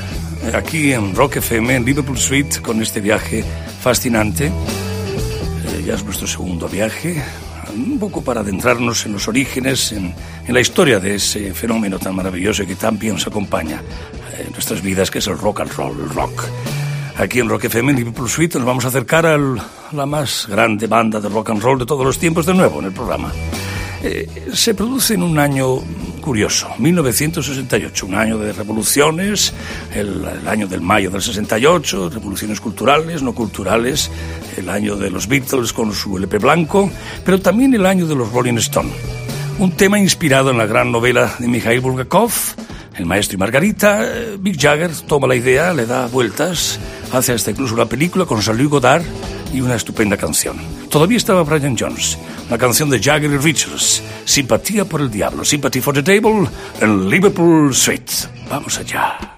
aquí 0.55 0.93
en 0.93 1.12
Rock 1.12 1.39
FM, 1.39 1.75
en 1.75 1.85
Liverpool 1.85 2.16
Suite, 2.16 2.62
con 2.62 2.81
este 2.81 3.01
viaje 3.01 3.45
fascinante. 3.81 4.47
Eh, 4.47 5.83
ya 5.85 5.95
es 5.95 6.05
nuestro 6.05 6.29
segundo 6.29 6.69
viaje, 6.69 7.21
un 7.75 7.99
poco 7.99 8.23
para 8.23 8.43
adentrarnos 8.43 9.07
en 9.07 9.14
los 9.14 9.27
orígenes, 9.27 9.91
en, 9.91 10.14
en 10.47 10.55
la 10.55 10.61
historia 10.61 11.01
de 11.01 11.16
ese 11.16 11.53
fenómeno 11.53 11.99
tan 11.99 12.14
maravilloso 12.14 12.64
que 12.64 12.77
tan 12.77 12.97
bien 12.97 13.14
nos 13.14 13.27
acompaña 13.27 13.83
en 14.39 14.53
nuestras 14.53 14.81
vidas, 14.83 15.11
que 15.11 15.19
es 15.19 15.27
el 15.27 15.37
rock 15.37 15.62
and 15.62 15.73
roll, 15.73 16.01
el 16.01 16.11
rock. 16.11 16.45
Aquí 17.16 17.41
en 17.41 17.49
Rock 17.49 17.64
FM, 17.64 17.91
en 17.91 17.99
Liverpool 17.99 18.31
Suite, 18.31 18.57
nos 18.57 18.69
vamos 18.69 18.85
a 18.85 18.89
acercar 18.89 19.27
a 19.27 19.37
la 19.37 20.07
más 20.07 20.47
grande 20.49 20.87
banda 20.87 21.21
de 21.21 21.29
rock 21.29 21.51
and 21.51 21.61
roll 21.61 21.77
de 21.77 21.87
todos 21.87 22.07
los 22.07 22.21
tiempos 22.21 22.47
de 22.47 22.55
nuevo 22.55 22.79
en 22.79 22.85
el 22.85 22.93
programa. 22.93 23.33
Eh, 24.01 24.47
se 24.55 24.75
produce 24.75 25.14
en 25.14 25.25
un 25.25 25.41
año 25.41 25.83
curioso, 26.29 26.68
1968, 26.76 28.05
un 28.05 28.14
año 28.14 28.37
de 28.37 28.53
revoluciones, 28.53 29.55
el, 29.95 30.26
año 30.47 30.66
del 30.66 30.83
mayo 30.83 31.09
del 31.11 31.22
68, 31.22 32.11
revoluciones 32.11 32.61
culturales, 32.61 33.22
no 33.22 33.33
culturales, 33.33 34.11
el 34.59 34.68
año 34.68 34.97
de 34.97 35.11
los 35.11 35.26
Beatles 35.26 35.72
con 35.72 35.91
su 35.95 36.18
LP 36.18 36.37
blanco, 36.37 36.91
pero 37.24 37.41
también 37.41 37.72
el 37.72 37.87
año 37.87 38.07
de 38.07 38.14
los 38.14 38.31
Rolling 38.31 38.59
Stone. 38.59 38.91
Un 39.59 39.70
tema 39.70 39.99
inspirado 39.99 40.51
en 40.51 40.59
la 40.59 40.66
gran 40.66 40.93
novela 40.93 41.35
de 41.39 41.49
Mikhail 41.49 41.81
Bulgakov, 41.81 42.31
El 42.99 43.07
maestro 43.07 43.37
y 43.37 43.39
Margarita, 43.39 44.07
Mick 44.39 44.61
Jagger 44.61 44.91
toma 45.07 45.29
la 45.29 45.35
idea, 45.35 45.72
le 45.72 45.87
da 45.87 46.09
vueltas, 46.09 46.79
hace 47.11 47.33
hasta 47.33 47.53
incluso 47.53 47.72
una 47.72 47.87
película 47.87 48.26
con 48.26 48.43
Jean-Luc 48.43 48.70
Godard 48.70 49.03
y 49.53 49.61
una 49.61 49.76
estupenda 49.76 50.16
canción. 50.16 50.57
Todavía 50.90 51.16
estaba 51.16 51.42
Brian 51.42 51.76
Jones, 51.78 52.18
la 52.51 52.59
canción 52.59 52.90
de 52.90 53.01
Jagger 53.01 53.30
y 53.30 53.38
Richards, 53.38 54.03
Simpatía 54.24 54.84
por 54.84 55.01
el 55.01 55.11
Diablo, 55.11 55.44
Sympathy 55.44 55.80
for 55.80 55.94
the 55.94 56.03
Table, 56.03 56.49
en 56.80 57.09
Liverpool 57.09 57.70
Street. 57.70 58.11
Vamos 58.51 58.78
allá. 58.78 59.38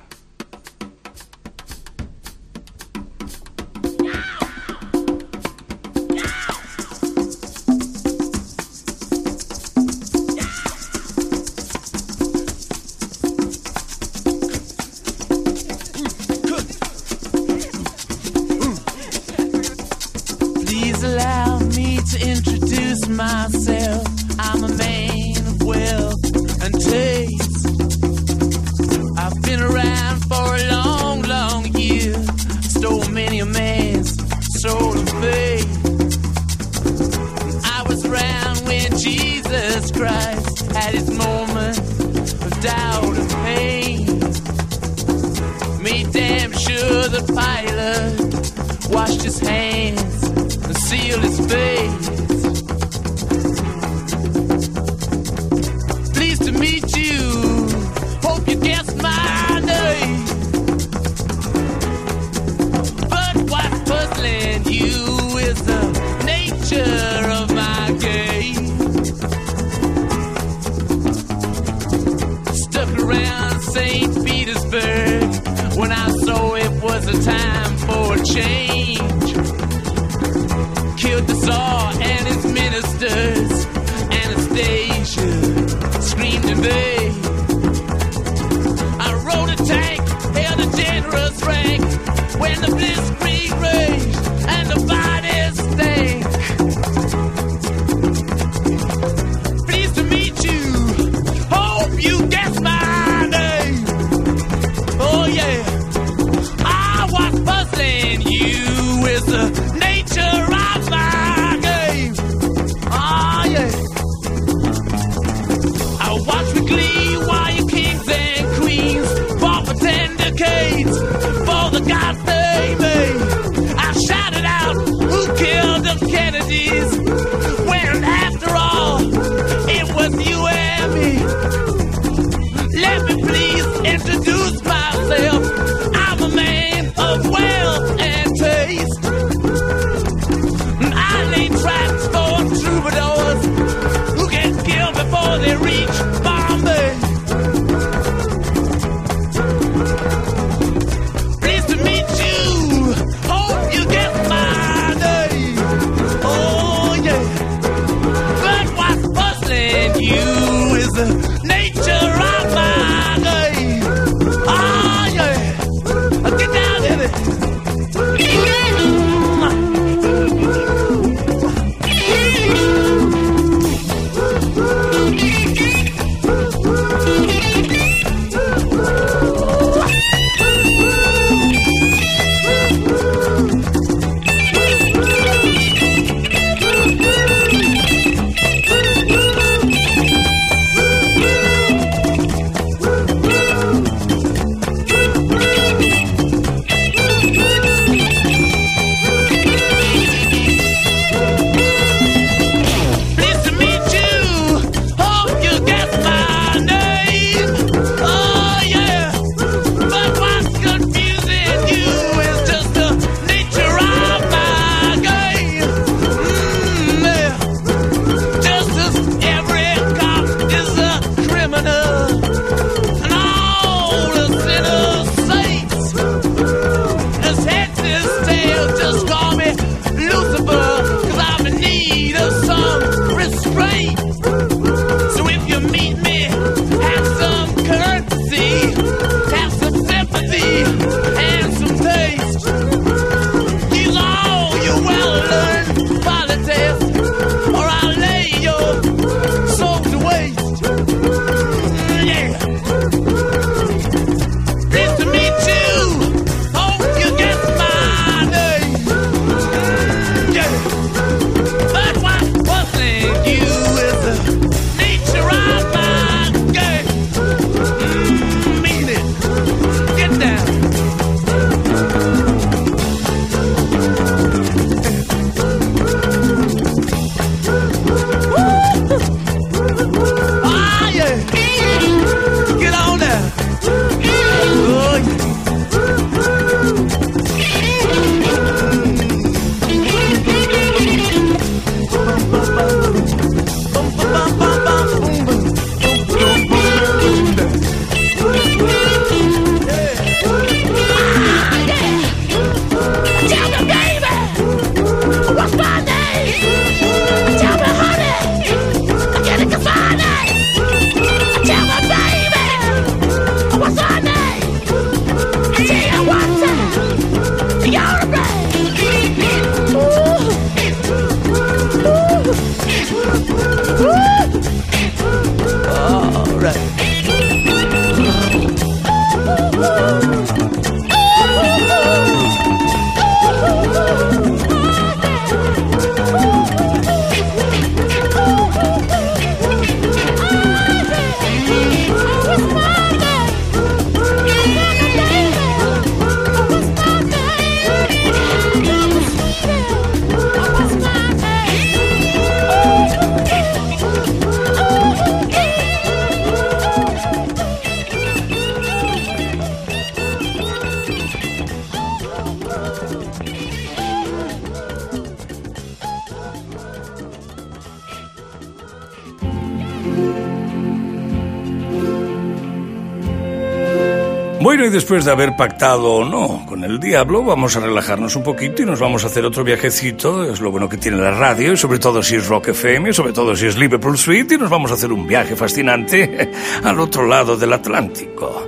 Después 374.70 375.04
de 375.04 375.10
haber 375.12 375.36
pactado 375.36 375.92
o 375.92 376.04
no 376.04 376.44
con 376.46 376.64
el 376.64 376.78
diablo, 376.80 377.22
vamos 377.22 377.56
a 377.56 377.60
relajarnos 377.60 378.16
un 378.16 378.22
poquito 378.22 378.62
y 378.62 378.66
nos 378.66 378.80
vamos 378.80 379.04
a 379.04 379.08
hacer 379.08 379.24
otro 379.24 379.44
viajecito. 379.44 380.24
Es 380.24 380.40
lo 380.40 380.50
bueno 380.50 380.68
que 380.68 380.76
tiene 380.76 380.96
la 380.98 381.10
radio, 381.10 381.52
y 381.52 381.56
sobre 381.56 381.78
todo 381.78 382.02
si 382.02 382.16
es 382.16 382.26
Rock 382.28 382.48
FM, 382.48 382.92
sobre 382.92 383.12
todo 383.12 383.36
si 383.36 383.46
es 383.46 383.56
Liverpool 383.58 383.98
Suite, 383.98 384.34
y 384.34 384.38
nos 384.38 384.50
vamos 384.50 384.70
a 384.70 384.74
hacer 384.74 384.92
un 384.92 385.06
viaje 385.06 385.36
fascinante 385.36 386.30
al 386.64 386.78
otro 386.80 387.06
lado 387.06 387.36
del 387.36 387.52
Atlántico. 387.52 388.46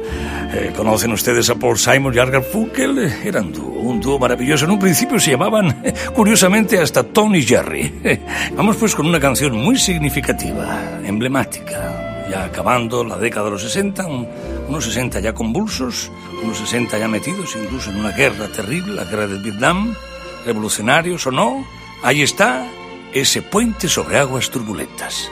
Eh, 0.55 0.73
¿Conocen 0.77 1.13
ustedes 1.13 1.49
a 1.51 1.55
Paul 1.55 1.79
Simon 1.79 2.15
y 2.15 2.19
Argar 2.19 2.43
Funkel? 2.43 2.99
Eran 3.25 3.53
dúo, 3.53 3.81
un 3.81 4.01
dúo 4.01 4.19
maravilloso. 4.19 4.65
En 4.67 4.73
un 4.73 4.79
principio 4.79 5.19
se 5.19 5.31
llamaban, 5.33 5.83
curiosamente, 6.15 6.79
hasta 6.79 7.03
Tony 7.03 7.43
Jerry. 7.43 8.01
Vamos 8.57 8.77
pues 8.77 8.95
con 8.95 9.07
una 9.07 9.19
canción 9.21 9.57
muy 9.57 9.79
significativa, 9.79 11.01
emblemática 11.05 12.09
ya 12.31 12.45
acabando 12.45 13.05
la 13.05 13.19
década 13.19 13.47
de 13.47 13.51
los 13.51 13.63
60, 13.63 14.07
un- 14.07 14.27
unos 14.73 14.87
60 14.87 15.21
ya 15.21 15.35
convulsos, 15.35 16.11
unos 16.43 16.57
60 16.57 16.97
ya 16.97 17.07
metidos 17.07 17.55
incluso 17.63 17.91
en 17.91 17.99
una 17.99 18.11
guerra 18.13 18.49
terrible, 18.49 18.95
la 18.95 19.05
guerra 19.05 19.27
del 19.27 19.43
Vietnam, 19.43 19.95
revolucionarios 20.47 21.27
o 21.27 21.31
no, 21.31 21.67
ahí 22.03 22.23
está 22.23 22.67
ese 23.13 23.43
puente 23.43 23.87
sobre 23.87 24.19
aguas 24.19 24.49
turbulentas, 24.49 25.31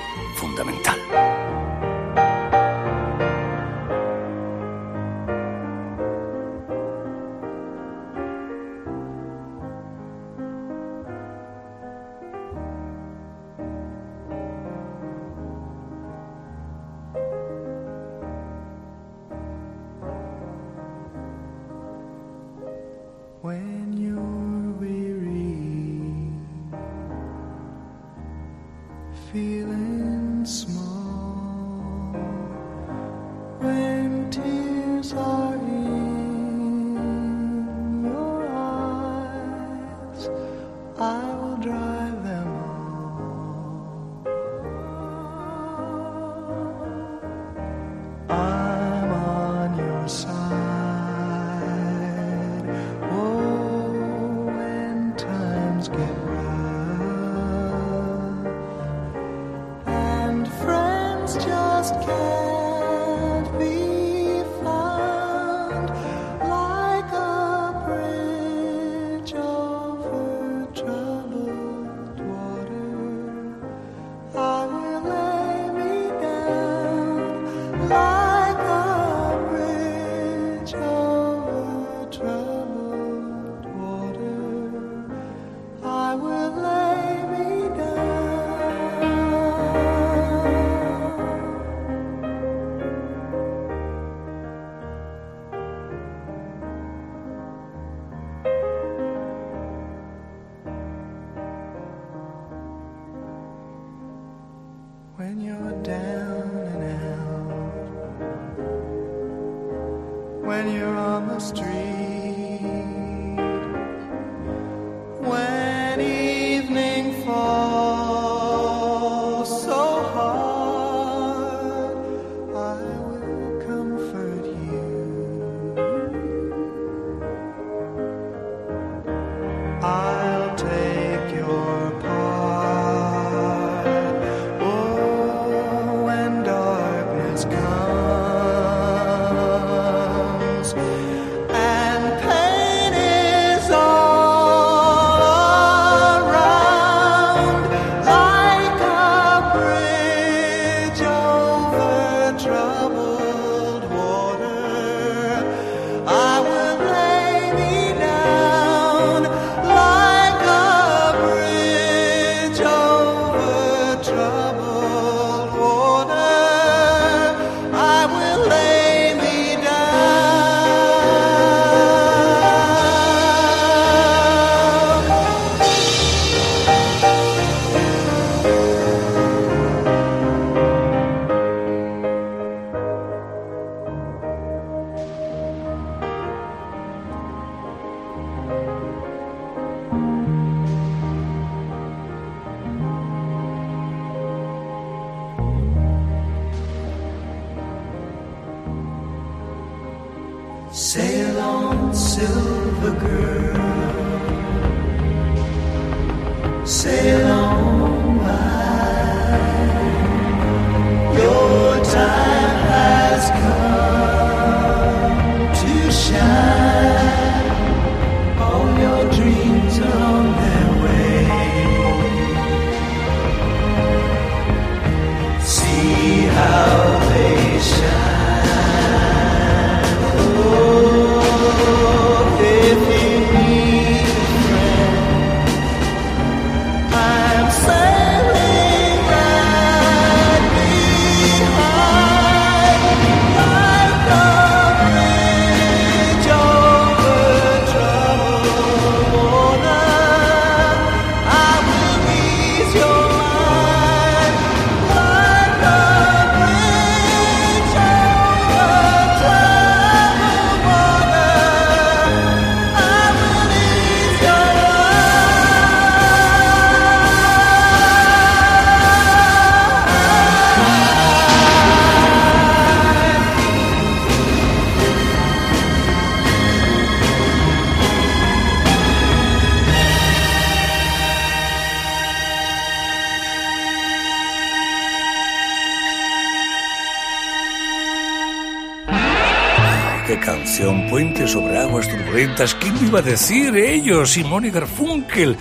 ¿Quién 292.40 292.74
iba 292.86 293.00
a 293.00 293.02
decir? 293.02 293.54
Ellos, 293.54 294.12
Simón 294.12 294.46
y 294.46 294.50
Garfunkel. 294.50 295.36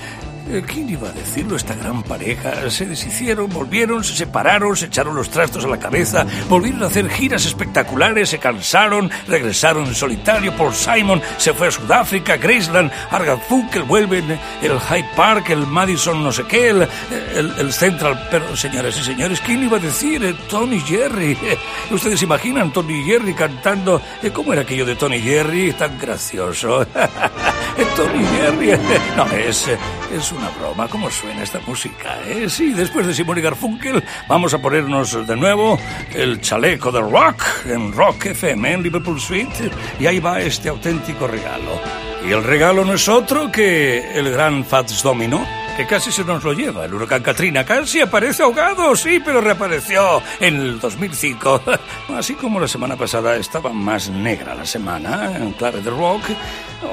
Eh, 0.49 0.63
¿Quién 0.67 0.89
iba 0.89 1.07
a 1.07 1.13
decirlo? 1.13 1.55
Esta 1.55 1.73
gran 1.75 2.03
pareja 2.03 2.69
se 2.69 2.85
deshicieron, 2.85 3.49
volvieron, 3.49 4.03
se 4.03 4.15
separaron, 4.15 4.75
se 4.75 4.87
echaron 4.87 5.15
los 5.15 5.29
trastos 5.29 5.63
a 5.63 5.69
la 5.69 5.77
cabeza, 5.79 6.25
volvieron 6.49 6.83
a 6.83 6.87
hacer 6.87 7.07
giras 7.09 7.45
espectaculares, 7.45 8.29
se 8.29 8.39
cansaron, 8.39 9.09
regresaron 9.27 9.85
en 9.85 9.95
solitario. 9.95 10.53
Paul 10.57 10.73
Simon 10.73 11.21
se 11.37 11.53
fue 11.53 11.67
a 11.67 11.71
Sudáfrica, 11.71 12.35
Graceland, 12.35 12.91
Argarfunkel 13.11 13.83
vuelve 13.83 14.17
en 14.17 14.31
el 14.31 14.79
Hyde 14.79 15.09
Park, 15.15 15.51
el 15.51 15.67
Madison 15.67 16.21
no 16.21 16.33
sé 16.33 16.43
qué, 16.47 16.69
el, 16.69 16.89
el- 17.35 17.73
Central. 17.73 18.27
Pero, 18.31 18.55
señoras 18.55 18.97
y 18.99 19.03
señores, 19.03 19.39
¿quién 19.41 19.63
iba 19.63 19.77
a 19.77 19.79
decir? 19.79 20.23
Eh, 20.23 20.35
Tony 20.49 20.79
Jerry. 20.81 21.37
¿Ustedes 21.91 22.21
imaginan 22.23 22.71
Tony 22.73 23.03
Jerry 23.03 23.33
cantando? 23.33 24.01
eh, 24.23 24.31
¿Cómo 24.31 24.51
era 24.53 24.63
aquello 24.63 24.85
de 24.85 24.95
Tony 24.95 25.19
Jerry? 25.19 25.71
Tan 25.73 25.97
gracioso. 25.99 26.85
Tony 27.95 28.25
Jerry. 28.37 28.77
No, 29.15 29.25
es, 29.31 29.67
eh, 29.67 29.77
es 30.15 30.31
una 30.31 30.49
broma. 30.49 30.87
¿Cómo 30.87 31.09
suena 31.09 31.43
esta 31.43 31.59
música? 31.65 32.17
Sí, 32.47 32.71
después 32.73 33.05
de 33.07 33.13
Simón 33.13 33.37
y 33.37 33.41
Garfunkel, 33.41 34.03
vamos 34.27 34.53
a 34.53 34.59
ponernos 34.59 35.27
de 35.27 35.35
nuevo 35.35 35.77
el 36.13 36.39
chaleco 36.41 36.91
de 36.91 37.01
rock 37.01 37.43
en 37.65 37.91
Rock 37.93 38.27
FM 38.27 38.73
en 38.73 38.83
Liverpool 38.83 39.19
Suite. 39.19 39.69
Y 39.99 40.05
ahí 40.05 40.19
va 40.19 40.39
este 40.41 40.69
auténtico 40.69 41.27
regalo. 41.27 41.79
Y 42.27 42.31
el 42.31 42.43
regalo 42.43 42.83
no 42.85 42.93
es 42.93 43.07
otro 43.07 43.51
que 43.51 44.11
el 44.13 44.29
gran 44.31 44.63
Fats 44.65 45.01
Domino, 45.03 45.45
que 45.77 45.85
casi 45.85 46.11
se 46.11 46.23
nos 46.23 46.43
lo 46.43 46.53
lleva. 46.53 46.85
El 46.85 46.93
huracán 46.93 47.21
Katrina 47.21 47.63
casi 47.63 48.01
aparece 48.01 48.43
ahogado, 48.43 48.95
sí, 48.95 49.21
pero 49.23 49.41
reapareció 49.41 50.21
en 50.39 50.55
el 50.55 50.79
2005. 50.79 51.61
Así 52.17 52.33
como 52.35 52.59
la 52.59 52.67
semana 52.67 52.95
pasada 52.95 53.35
estaba 53.35 53.71
más 53.71 54.09
negra 54.09 54.55
la 54.55 54.65
semana 54.65 55.31
en 55.37 55.53
clave 55.53 55.81
de 55.81 55.89
rock, 55.89 56.23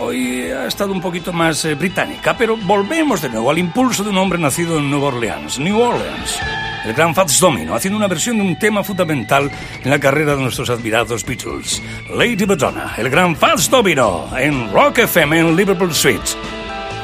hoy 0.00 0.50
ha 0.50 0.66
estado 0.66 0.92
un 0.92 1.00
poquito 1.00 1.32
más 1.32 1.64
eh, 1.64 1.74
británica, 1.74 2.36
pero 2.36 2.56
volvemos 2.56 3.22
de 3.22 3.28
nuevo 3.28 3.50
al 3.50 3.58
impulso 3.58 4.04
de 4.04 4.10
un 4.10 4.18
hombre 4.18 4.38
nacido 4.38 4.78
en 4.78 4.90
Nueva 4.90 5.08
Orleans, 5.08 5.58
New 5.58 5.80
Orleans. 5.80 6.38
El 6.84 6.94
gran 6.94 7.14
Fats 7.14 7.40
Domino, 7.40 7.74
haciendo 7.74 7.96
una 7.96 8.06
versión 8.06 8.36
de 8.36 8.42
un 8.42 8.58
tema 8.58 8.84
fundamental 8.84 9.50
en 9.82 9.90
la 9.90 9.98
carrera 9.98 10.36
de 10.36 10.42
nuestros 10.42 10.70
admirados 10.70 11.24
Beatles, 11.24 11.82
Lady 12.14 12.46
Madonna, 12.46 12.94
el 12.96 13.10
gran 13.10 13.34
Fats 13.34 13.68
Domino, 13.68 14.28
en 14.38 14.72
Rock 14.72 14.98
FM 14.98 15.40
en 15.40 15.56
Liverpool 15.56 15.90
Street. 15.90 16.20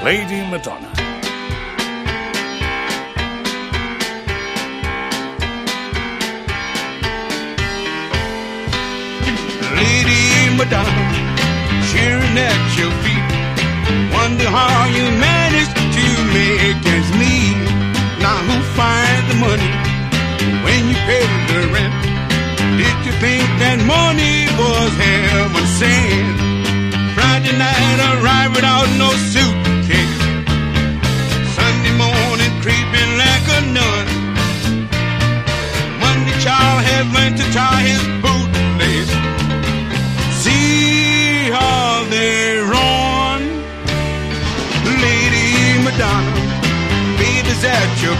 Lady 0.04 0.42
Madonna. 0.50 0.91
Madonna, 10.62 10.94
cheering 11.90 12.38
at 12.38 12.62
your 12.78 12.94
feet. 13.02 13.30
Wonder 14.14 14.46
how 14.46 14.86
you 14.94 15.02
managed 15.18 15.74
to 15.74 16.06
make 16.30 16.78
ends 16.86 17.10
meet. 17.18 17.58
Now 18.22 18.38
who 18.46 18.62
finds 18.78 19.26
the 19.26 19.38
money 19.42 19.70
when 20.62 20.80
you 20.86 20.94
pay 21.10 21.26
the 21.50 21.66
rent? 21.74 21.94
Did 22.78 22.96
you 23.02 23.10
think 23.18 23.42
that 23.58 23.82
money 23.90 24.46
was 24.54 24.90
heaven 25.02 25.66
sent? 25.66 26.38
Friday 27.18 27.58
night 27.58 27.98
arrived 28.14 28.54
without 28.54 28.86
no 29.02 29.10
suitcase. 29.34 30.22
Sunday 31.58 31.94
morning 31.98 32.54
creeping 32.62 33.10
like 33.18 33.46
a 33.58 33.60
nun. 33.66 34.06
Monday 35.98 36.38
child 36.38 36.86
has 36.86 37.04
learned 37.10 37.36
to 37.42 37.46
tie 37.50 37.82
his 37.82 38.02
bootlace. 38.22 38.31
Lady 45.02 45.82
Madonna, 45.82 46.30
baby's 47.18 47.64
at 47.64 48.02
your 48.02 48.14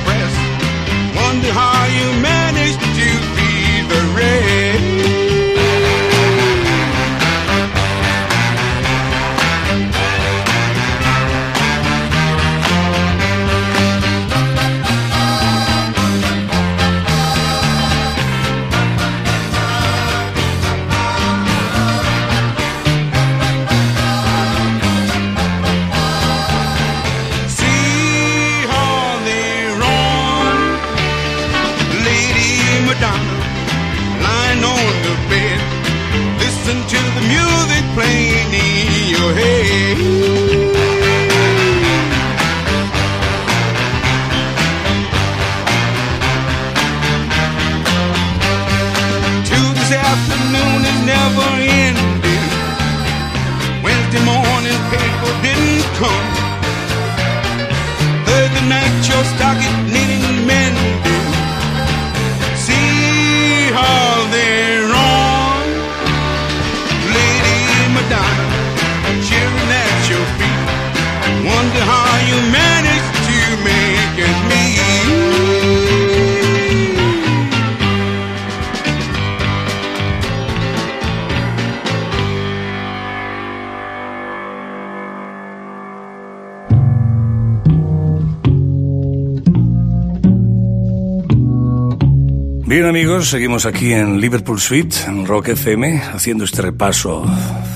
amigos, 92.93 93.31
seguimos 93.31 93.65
aquí 93.65 93.95
en 93.95 94.21
Liverpool 94.21 94.61
Suite, 94.61 94.95
en 95.07 95.25
Rock 95.25 95.49
FM, 95.49 95.99
haciendo 96.13 96.45
este 96.45 96.61
repaso 96.61 97.25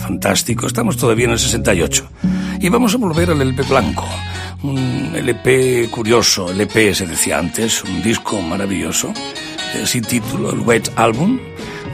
fantástico. 0.02 0.66
Estamos 0.66 0.98
todavía 0.98 1.24
en 1.24 1.30
el 1.30 1.38
68 1.38 2.06
y 2.60 2.68
vamos 2.68 2.92
a 2.92 2.98
volver 2.98 3.30
al 3.30 3.40
LP 3.40 3.62
blanco. 3.62 4.06
Un 4.62 5.16
LP 5.16 5.88
curioso, 5.90 6.50
LP 6.50 6.94
se 6.94 7.06
decía 7.06 7.38
antes, 7.38 7.82
un 7.82 8.02
disco 8.02 8.42
maravilloso, 8.42 9.14
eh, 9.74 9.86
sin 9.86 10.04
título, 10.04 10.52
el 10.52 10.60
Wet 10.60 10.92
Album, 10.96 11.40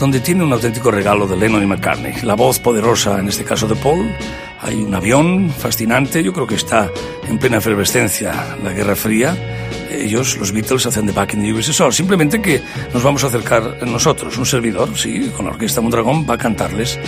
donde 0.01 0.19
tiene 0.19 0.43
un 0.43 0.53
auténtico 0.53 0.91
regalo 0.91 1.29
de 1.29 1.37
Lennon 1.37 1.63
y 1.63 1.67
McCartney. 1.67 2.23
La 2.25 2.35
voz 2.35 2.59
poderosa, 2.59 3.21
en 3.21 3.29
este 3.29 3.45
caso 3.45 3.69
de 3.69 3.77
Paul, 3.77 4.05
hay 4.61 4.83
un 4.83 4.93
avión 4.97 5.49
fascinante, 5.57 6.25
yo 6.25 6.33
creo 6.33 6.49
que 6.49 6.57
está 6.57 6.91
en 7.29 7.39
plena 7.39 7.59
efervescencia 7.59 8.57
la 8.65 8.73
Guerra 8.73 8.97
Fría. 8.97 9.52
Ellos, 9.95 10.37
los 10.39 10.53
Beatles, 10.53 10.87
hacen 10.87 11.07
de 11.07 11.13
Back 11.13 11.35
in 11.35 11.43
the 11.43 11.53
USSR. 11.53 11.93
Simplemente 11.93 12.41
que 12.41 12.63
nos 12.93 13.03
vamos 13.03 13.25
a 13.25 13.27
acercar 13.27 13.87
nosotros, 13.87 14.37
un 14.39 14.47
servidor, 14.47 14.97
sí, 14.97 15.31
con 15.37 15.47
la 15.47 15.53
Orquesta 15.53 15.81
Mondragón, 15.81 16.27
va 16.29 16.35
a 16.35 16.39
cantarles 16.39 16.99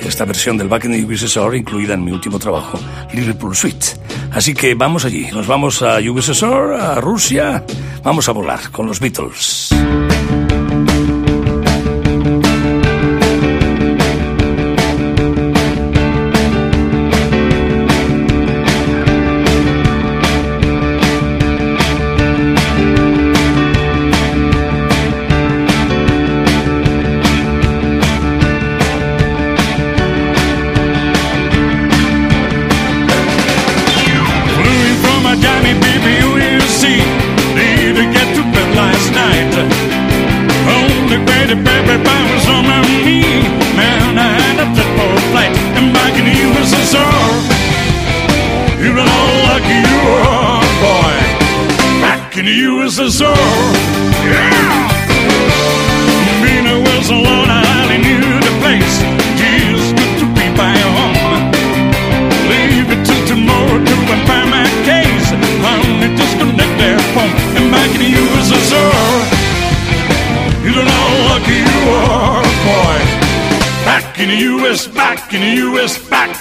esta 0.00 0.24
versión 0.24 0.56
del 0.56 0.68
Back 0.68 0.84
in 0.84 0.92
the 0.92 1.04
USSR 1.04 1.54
incluida 1.56 1.94
en 1.94 2.04
mi 2.04 2.12
último 2.12 2.38
trabajo, 2.38 2.78
Liverpool 3.12 3.56
Suite. 3.56 3.86
Así 4.32 4.54
que 4.54 4.74
vamos 4.74 5.04
allí, 5.04 5.28
nos 5.32 5.46
vamos 5.46 5.82
a 5.82 5.98
USSR, 5.98 6.74
a 6.74 6.94
Rusia, 6.96 7.64
vamos 8.02 8.28
a 8.28 8.32
volar 8.32 8.70
con 8.70 8.86
los 8.86 9.00
Beatles. 9.00 9.63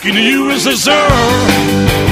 asking 0.04 0.22
you 0.22 0.50
is 0.50 0.66
a 0.68 0.76
sir. 0.76 2.03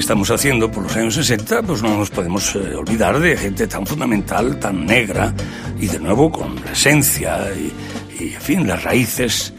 Que 0.00 0.02
estamos 0.02 0.30
haciendo 0.30 0.70
por 0.70 0.84
los 0.84 0.96
años 0.96 1.14
60, 1.14 1.62
pues 1.62 1.82
no 1.82 1.94
nos 1.98 2.08
podemos 2.08 2.56
eh, 2.56 2.74
olvidar 2.74 3.20
de 3.20 3.36
gente 3.36 3.66
tan 3.66 3.86
fundamental, 3.86 4.58
tan 4.58 4.86
negra, 4.86 5.34
y 5.78 5.88
de 5.88 5.98
nuevo 5.98 6.32
con 6.32 6.54
la 6.64 6.72
esencia 6.72 7.38
y, 7.54 7.70
y, 8.18 8.32
en 8.32 8.40
fin, 8.40 8.66
las 8.66 8.82
raíces 8.82 9.52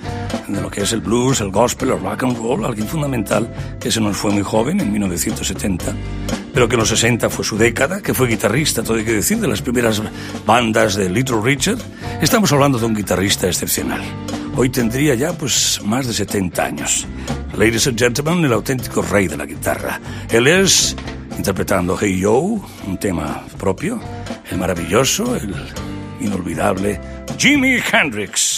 de 0.47 0.59
lo 0.59 0.71
que 0.71 0.81
es 0.81 0.93
el 0.93 1.01
blues, 1.01 1.41
el 1.41 1.51
gospel, 1.51 1.91
el 1.91 2.01
rock 2.01 2.23
and 2.23 2.37
roll, 2.37 2.65
alguien 2.65 2.87
fundamental 2.87 3.53
que 3.79 3.91
se 3.91 4.01
nos 4.01 4.17
fue 4.17 4.31
muy 4.31 4.41
joven, 4.41 4.79
en 4.79 4.91
1970, 4.91 5.93
pero 6.55 6.67
que 6.67 6.73
en 6.73 6.79
los 6.79 6.89
60 6.89 7.29
fue 7.29 7.45
su 7.45 7.55
década, 7.55 8.01
que 8.01 8.15
fue 8.15 8.27
guitarrista, 8.27 8.81
todo 8.81 8.97
hay 8.97 9.05
que 9.05 9.13
decir, 9.13 9.37
de 9.37 9.47
las 9.47 9.61
primeras 9.61 10.01
bandas 10.43 10.95
de 10.95 11.07
Little 11.07 11.41
Richard. 11.43 11.77
Estamos 12.19 12.51
hablando 12.51 12.79
de 12.79 12.85
un 12.87 12.95
guitarrista 12.95 13.45
excepcional. 13.45 14.01
Hoy 14.55 14.69
tendría 14.69 15.13
ya 15.13 15.33
pues 15.33 15.79
más 15.85 16.07
de 16.07 16.13
70 16.13 16.63
años. 16.63 17.05
Ladies 17.57 17.85
and 17.87 17.97
gentlemen, 17.97 18.45
el 18.45 18.53
auténtico 18.53 19.01
rey 19.01 19.27
de 19.27 19.37
la 19.37 19.45
guitarra. 19.45 19.99
Él 20.29 20.47
es, 20.47 20.95
interpretando 21.37 21.97
Hey 21.99 22.19
Yo, 22.19 22.39
un 22.39 22.97
tema 22.97 23.45
propio, 23.57 23.99
el 24.49 24.57
maravilloso, 24.57 25.35
el 25.35 25.53
inolvidable 26.21 26.99
Jimi 27.37 27.77
Hendrix. 27.91 28.57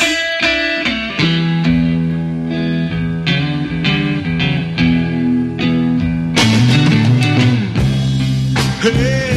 Hey 8.82 9.33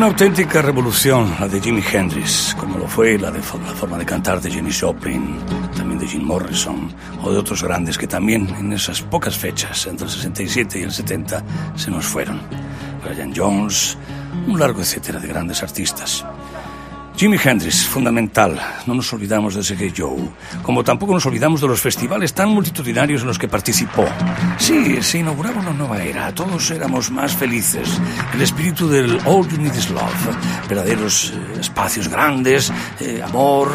Una 0.00 0.06
auténtica 0.06 0.62
revolución, 0.62 1.30
la 1.38 1.46
de 1.46 1.60
Jimi 1.60 1.82
Hendrix, 1.82 2.56
como 2.58 2.78
lo 2.78 2.88
fue 2.88 3.18
la, 3.18 3.30
de, 3.30 3.40
la 3.40 3.74
forma 3.74 3.98
de 3.98 4.06
cantar 4.06 4.40
de 4.40 4.50
Jenny 4.50 4.72
Joplin, 4.72 5.36
también 5.76 5.98
de 5.98 6.06
Jim 6.06 6.22
Morrison, 6.22 6.90
o 7.22 7.30
de 7.30 7.36
otros 7.36 7.62
grandes 7.62 7.98
que 7.98 8.06
también 8.06 8.48
en 8.58 8.72
esas 8.72 9.02
pocas 9.02 9.36
fechas, 9.36 9.86
entre 9.86 10.06
el 10.06 10.10
67 10.10 10.78
y 10.78 10.82
el 10.84 10.90
70, 10.90 11.44
se 11.76 11.90
nos 11.90 12.06
fueron. 12.06 12.40
Brian 13.04 13.34
Jones, 13.36 13.98
un 14.46 14.58
largo 14.58 14.80
etcétera 14.80 15.20
de 15.20 15.28
grandes 15.28 15.62
artistas. 15.62 16.24
Jimi 17.20 17.36
Hendrix, 17.36 17.84
fundamental. 17.84 18.58
No 18.86 18.94
nos 18.94 19.12
olvidamos 19.12 19.54
de 19.54 19.76
Gay 19.76 19.92
Joe, 19.94 20.30
como 20.62 20.82
tampoco 20.82 21.12
nos 21.12 21.26
olvidamos 21.26 21.60
de 21.60 21.68
los 21.68 21.78
festivales 21.78 22.32
tan 22.32 22.48
multitudinarios 22.48 23.20
en 23.20 23.26
los 23.26 23.38
que 23.38 23.46
participó. 23.46 24.06
Sí, 24.56 25.02
se 25.02 25.18
inauguraba 25.18 25.60
una 25.60 25.74
nueva 25.74 26.02
era, 26.02 26.34
todos 26.34 26.70
éramos 26.70 27.10
más 27.10 27.36
felices. 27.36 28.00
El 28.32 28.40
espíritu 28.40 28.88
del 28.88 29.18
All 29.26 29.46
You 29.46 29.58
Need 29.58 29.74
Is 29.74 29.90
Love, 29.90 30.66
verdaderos 30.66 31.34
eh, 31.36 31.60
espacios 31.60 32.08
grandes, 32.08 32.72
eh, 33.00 33.20
amor, 33.22 33.70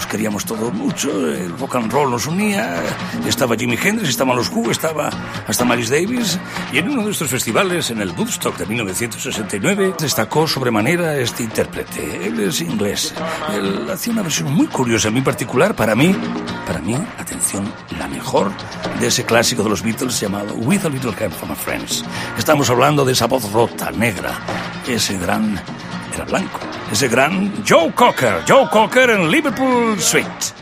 nos 0.00 0.06
queríamos 0.06 0.46
todos 0.46 0.72
mucho, 0.72 1.10
el 1.30 1.58
rock 1.58 1.76
and 1.76 1.92
roll 1.92 2.10
nos 2.10 2.26
unía, 2.26 2.82
estaba 3.26 3.54
Jimi 3.54 3.76
Hendrix, 3.76 4.08
estaban 4.08 4.34
los 4.34 4.48
Who, 4.48 4.70
estaba 4.70 5.10
hasta 5.46 5.62
Miles 5.66 5.90
Davis, 5.90 6.38
y 6.72 6.78
en 6.78 6.88
uno 6.88 7.04
de 7.04 7.10
estos 7.10 7.28
festivales, 7.28 7.90
en 7.90 8.00
el 8.00 8.10
Woodstock 8.12 8.56
de 8.56 8.64
1969, 8.64 9.96
destacó 9.98 10.48
sobremanera 10.48 11.18
este 11.18 11.42
intérprete. 11.42 12.26
Él 12.26 12.40
es 12.40 12.62
inglés. 12.62 13.12
Él 13.52 13.90
hacía 13.90 14.14
una 14.14 14.22
versión 14.22 14.50
muy 14.54 14.68
curiosa, 14.68 15.10
muy 15.10 15.20
particular 15.20 15.76
para 15.76 15.94
mí, 15.94 16.16
para 16.66 16.80
mí, 16.80 16.94
atención, 17.18 17.70
la 17.98 18.08
mejor 18.08 18.50
de 19.00 19.08
ese 19.08 19.26
clásico 19.26 19.62
de 19.62 19.68
los 19.68 19.82
Beatles 19.82 20.18
llamado 20.18 20.54
With 20.54 20.86
a 20.86 20.88
Little 20.88 21.12
Help 21.12 21.32
from 21.34 21.50
My 21.50 21.56
Friends. 21.56 22.06
Estamos 22.38 22.70
hablando 22.70 23.04
de 23.04 23.12
esa 23.12 23.26
voz 23.26 23.52
rota, 23.52 23.90
negra, 23.90 24.32
ese 24.88 25.18
gran, 25.18 25.60
era 26.14 26.24
blanco, 26.24 26.58
ese 26.90 27.08
gran 27.08 27.64
Joe 27.66 27.92
Cocker, 27.92 28.42
Joe 28.46 28.68
Cocker 28.70 29.10
en 29.10 29.30
Liverpool 29.30 29.96
Street. 29.98 30.59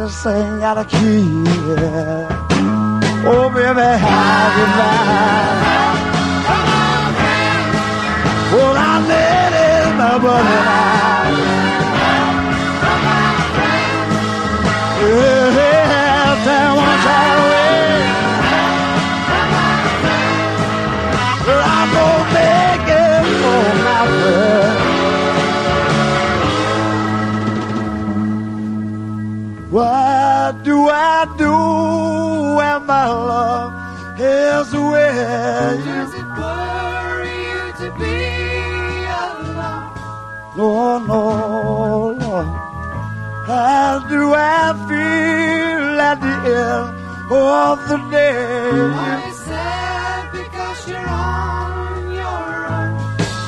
Try 0.00 0.06
not 0.06 0.08
to 0.08 0.12
sing 0.12 0.62
out 0.62 0.78
of 0.78 0.88
key. 0.88 1.44
Oh, 3.26 3.50
baby, 3.54 3.80
how 3.98 4.56
you 4.56 4.66
like? 4.78 4.99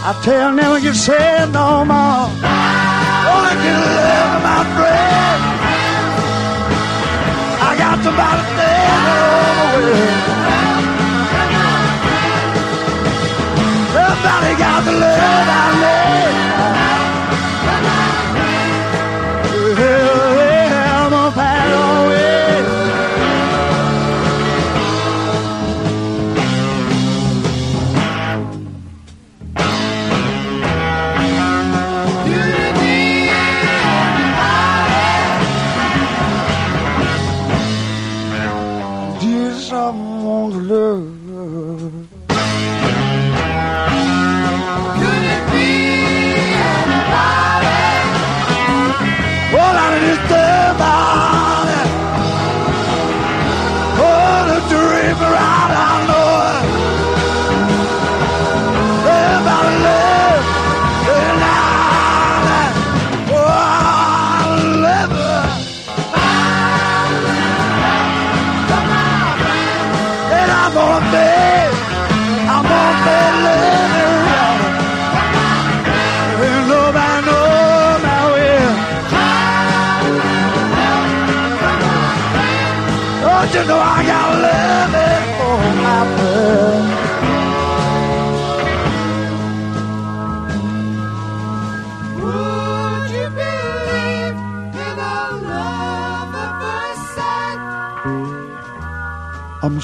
I 0.04 0.20
tell 0.22 0.52
never 0.52 0.78
get 0.80 0.94
sad 0.94 1.52
no 1.52 1.84
more. 1.84 2.28
Only 3.32 3.54
can 3.62 3.78
live 3.86 4.42
my 4.42 4.60
friend. 4.76 5.40
I 7.62 7.70
got 7.78 7.96
somebody 8.04 8.42
dead 8.59 8.90
all 9.09 9.72
the 9.72 9.86
way. 9.88 10.10
Somebody 13.94 14.52
got 14.59 14.80
the 14.84 14.92
love 14.92 15.48
I 15.48 15.66
need. 15.80 16.01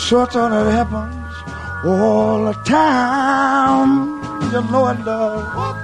Certain 0.08 0.52
it 0.54 0.70
happens 0.72 1.34
all 1.84 2.44
the 2.46 2.54
time. 2.64 3.92
You 4.52 4.62
know 4.70 4.88
it 4.88 5.04
does. 5.04 5.44
What 5.58 5.76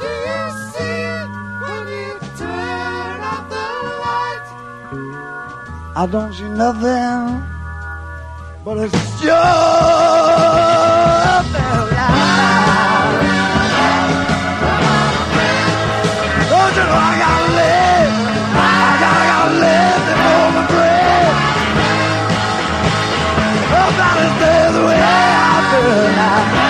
do 0.00 0.08
you 0.28 0.42
see 0.72 1.06
when 1.62 1.84
you 1.96 2.12
turn 2.40 3.18
off 3.30 3.44
the 3.54 3.66
light? 4.02 4.46
I 5.94 6.02
don't 6.10 6.32
see 6.34 6.50
nothing, 6.64 7.22
but 8.64 8.76
it's 8.78 8.98
just 9.22 9.22
the 11.54 11.70
light. 11.94 12.71
I 25.84 26.61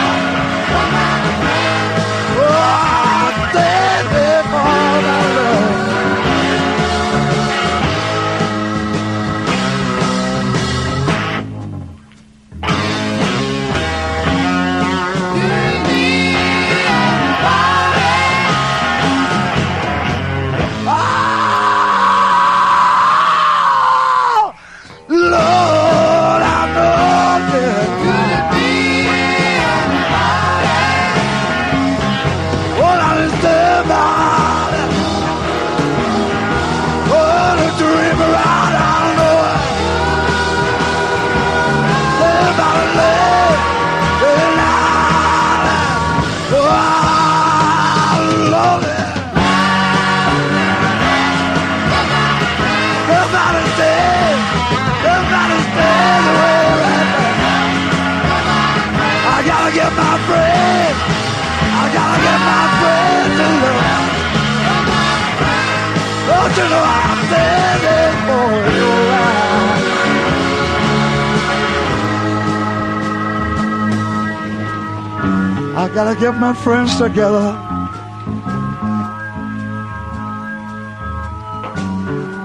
gotta 75.95 76.19
get 76.19 76.35
my 76.35 76.55
friends 76.55 76.97
together. 76.97 77.53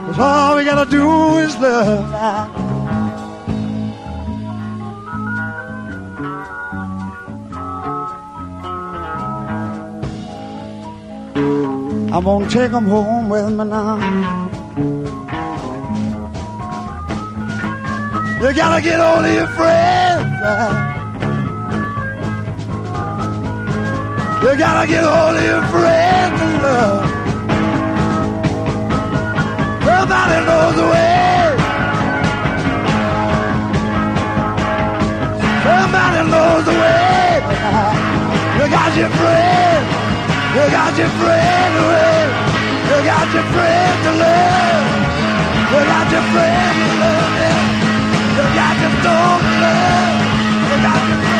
Cause 0.05 0.19
all 0.19 0.57
we 0.57 0.65
gotta 0.65 0.89
do 0.89 1.37
is 1.37 1.55
love. 1.57 2.11
I'm 12.13 12.23
gonna 12.23 12.49
take 12.49 12.73
'em 12.73 12.87
home 12.87 13.29
with 13.29 13.49
me 13.49 13.63
now. 13.63 13.97
You 18.41 18.53
gotta 18.53 18.81
get 18.81 18.99
all 18.99 19.23
of 19.23 19.33
your 19.33 19.47
friends. 19.47 20.96
You 24.47 24.55
gotta 24.55 24.87
get 24.87 25.03
hold 25.03 25.35
of 25.35 25.43
your 25.43 25.61
friends 25.75 26.39
in 26.39 26.53
love. 26.63 27.03
Nobody 29.83 30.37
knows 30.47 30.75
the 30.79 30.87
way. 30.87 31.51
Somebody 35.67 36.21
knows 36.31 36.63
the 36.63 36.75
way. 36.79 37.43
You 38.55 38.65
got 38.71 38.91
your 38.95 39.11
friend. 39.19 39.83
You 40.55 40.63
got 40.71 40.95
your 40.95 41.11
friend 41.19 41.71
away. 41.83 42.19
You 42.87 42.97
got 43.03 43.27
your 43.35 43.47
friend 43.51 43.95
to 44.05 44.11
love. 44.23 44.85
You 45.71 45.79
got 45.91 46.07
your 46.15 46.25
friend 46.31 46.75
to 46.87 46.91
love. 47.03 47.31
You 48.37 48.45
got 48.55 48.75
your 48.79 48.95
dog 49.03 49.39
to 49.43 49.51
love. 49.59 50.23
You 50.71 50.75
got 50.87 51.01
your 51.09 51.36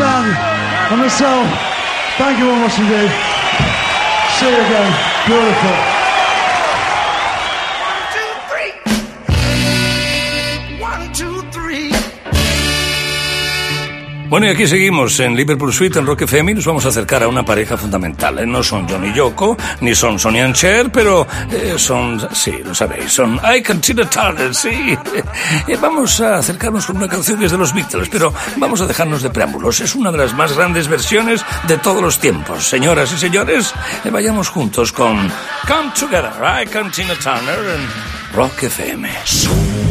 Band 0.00 0.32
and 0.90 0.98
myself, 0.98 1.46
thank 2.16 2.38
you 2.38 2.46
very 2.46 2.58
much 2.58 2.78
indeed. 2.78 3.10
See 4.38 4.48
you 4.48 4.56
again. 4.56 4.92
Beautiful. 5.28 5.99
Bueno, 14.30 14.46
y 14.46 14.50
aquí 14.50 14.64
seguimos 14.64 15.18
en 15.18 15.34
Liverpool 15.34 15.72
Suite, 15.72 15.98
en 15.98 16.06
Rock 16.06 16.22
FM, 16.22 16.52
y 16.52 16.54
nos 16.54 16.64
vamos 16.64 16.86
a 16.86 16.90
acercar 16.90 17.24
a 17.24 17.26
una 17.26 17.44
pareja 17.44 17.76
fundamental. 17.76 18.38
¿eh? 18.38 18.46
No 18.46 18.62
son 18.62 18.86
John 18.88 19.04
y 19.04 19.12
Yoko, 19.12 19.56
ni 19.80 19.92
son 19.92 20.20
Sonny 20.20 20.38
and 20.38 20.54
Cher, 20.54 20.92
pero 20.92 21.26
eh, 21.50 21.74
son, 21.76 22.28
sí, 22.32 22.62
lo 22.64 22.72
sabéis, 22.72 23.12
son 23.12 23.40
I 23.42 23.60
Tina 23.80 24.08
Turner, 24.08 24.54
sí. 24.54 24.70
Eh, 25.66 25.76
vamos 25.80 26.20
a 26.20 26.36
acercarnos 26.36 26.86
con 26.86 26.96
una 26.96 27.08
canción 27.08 27.40
desde 27.40 27.58
los 27.58 27.74
Beatles, 27.74 28.08
pero 28.08 28.32
vamos 28.56 28.80
a 28.80 28.86
dejarnos 28.86 29.20
de 29.22 29.30
preámbulos. 29.30 29.80
Es 29.80 29.96
una 29.96 30.12
de 30.12 30.18
las 30.18 30.32
más 30.32 30.56
grandes 30.56 30.86
versiones 30.86 31.44
de 31.66 31.76
todos 31.78 32.00
los 32.00 32.20
tiempos. 32.20 32.64
Señoras 32.64 33.12
y 33.12 33.18
señores, 33.18 33.74
eh, 34.04 34.10
vayamos 34.10 34.48
juntos 34.48 34.92
con 34.92 35.28
Come 35.66 35.90
Together, 35.98 36.32
I 36.40 36.66
Tina 36.92 37.14
Turner 37.16 37.58
en 37.58 38.36
Rock 38.36 38.62
FM. 38.62 39.89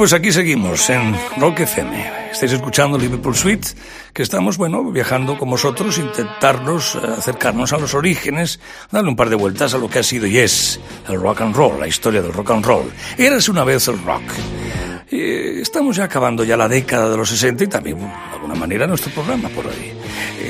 Pues 0.00 0.14
aquí 0.14 0.32
seguimos 0.32 0.88
en 0.88 1.14
Rock 1.36 1.60
FM. 1.60 2.30
Estáis 2.32 2.52
escuchando 2.52 2.96
Liverpool 2.96 3.36
Suite, 3.36 3.68
que 4.14 4.22
estamos, 4.22 4.56
bueno, 4.56 4.82
viajando 4.90 5.36
con 5.36 5.50
vosotros, 5.50 5.98
intentarnos 5.98 6.94
eh, 6.94 7.00
acercarnos 7.18 7.74
a 7.74 7.78
los 7.78 7.92
orígenes, 7.92 8.60
darle 8.90 9.10
un 9.10 9.16
par 9.16 9.28
de 9.28 9.36
vueltas 9.36 9.74
a 9.74 9.78
lo 9.78 9.90
que 9.90 9.98
ha 9.98 10.02
sido 10.02 10.26
y 10.26 10.38
es 10.38 10.80
el 11.06 11.20
rock 11.20 11.42
and 11.42 11.54
roll, 11.54 11.78
la 11.78 11.86
historia 11.86 12.22
del 12.22 12.32
rock 12.32 12.50
and 12.52 12.64
roll. 12.64 12.90
Eras 13.18 13.50
una 13.50 13.62
vez 13.62 13.88
el 13.88 14.02
rock. 14.02 14.22
Eh, 15.10 15.58
estamos 15.60 15.96
ya 15.96 16.04
acabando 16.04 16.44
ya 16.44 16.56
la 16.56 16.66
década 16.66 17.10
de 17.10 17.18
los 17.18 17.28
60 17.28 17.64
y 17.64 17.66
también, 17.66 17.98
de 17.98 18.06
alguna 18.32 18.54
manera, 18.54 18.86
nuestro 18.86 19.12
programa 19.12 19.50
por 19.50 19.66
ahí. 19.66 19.99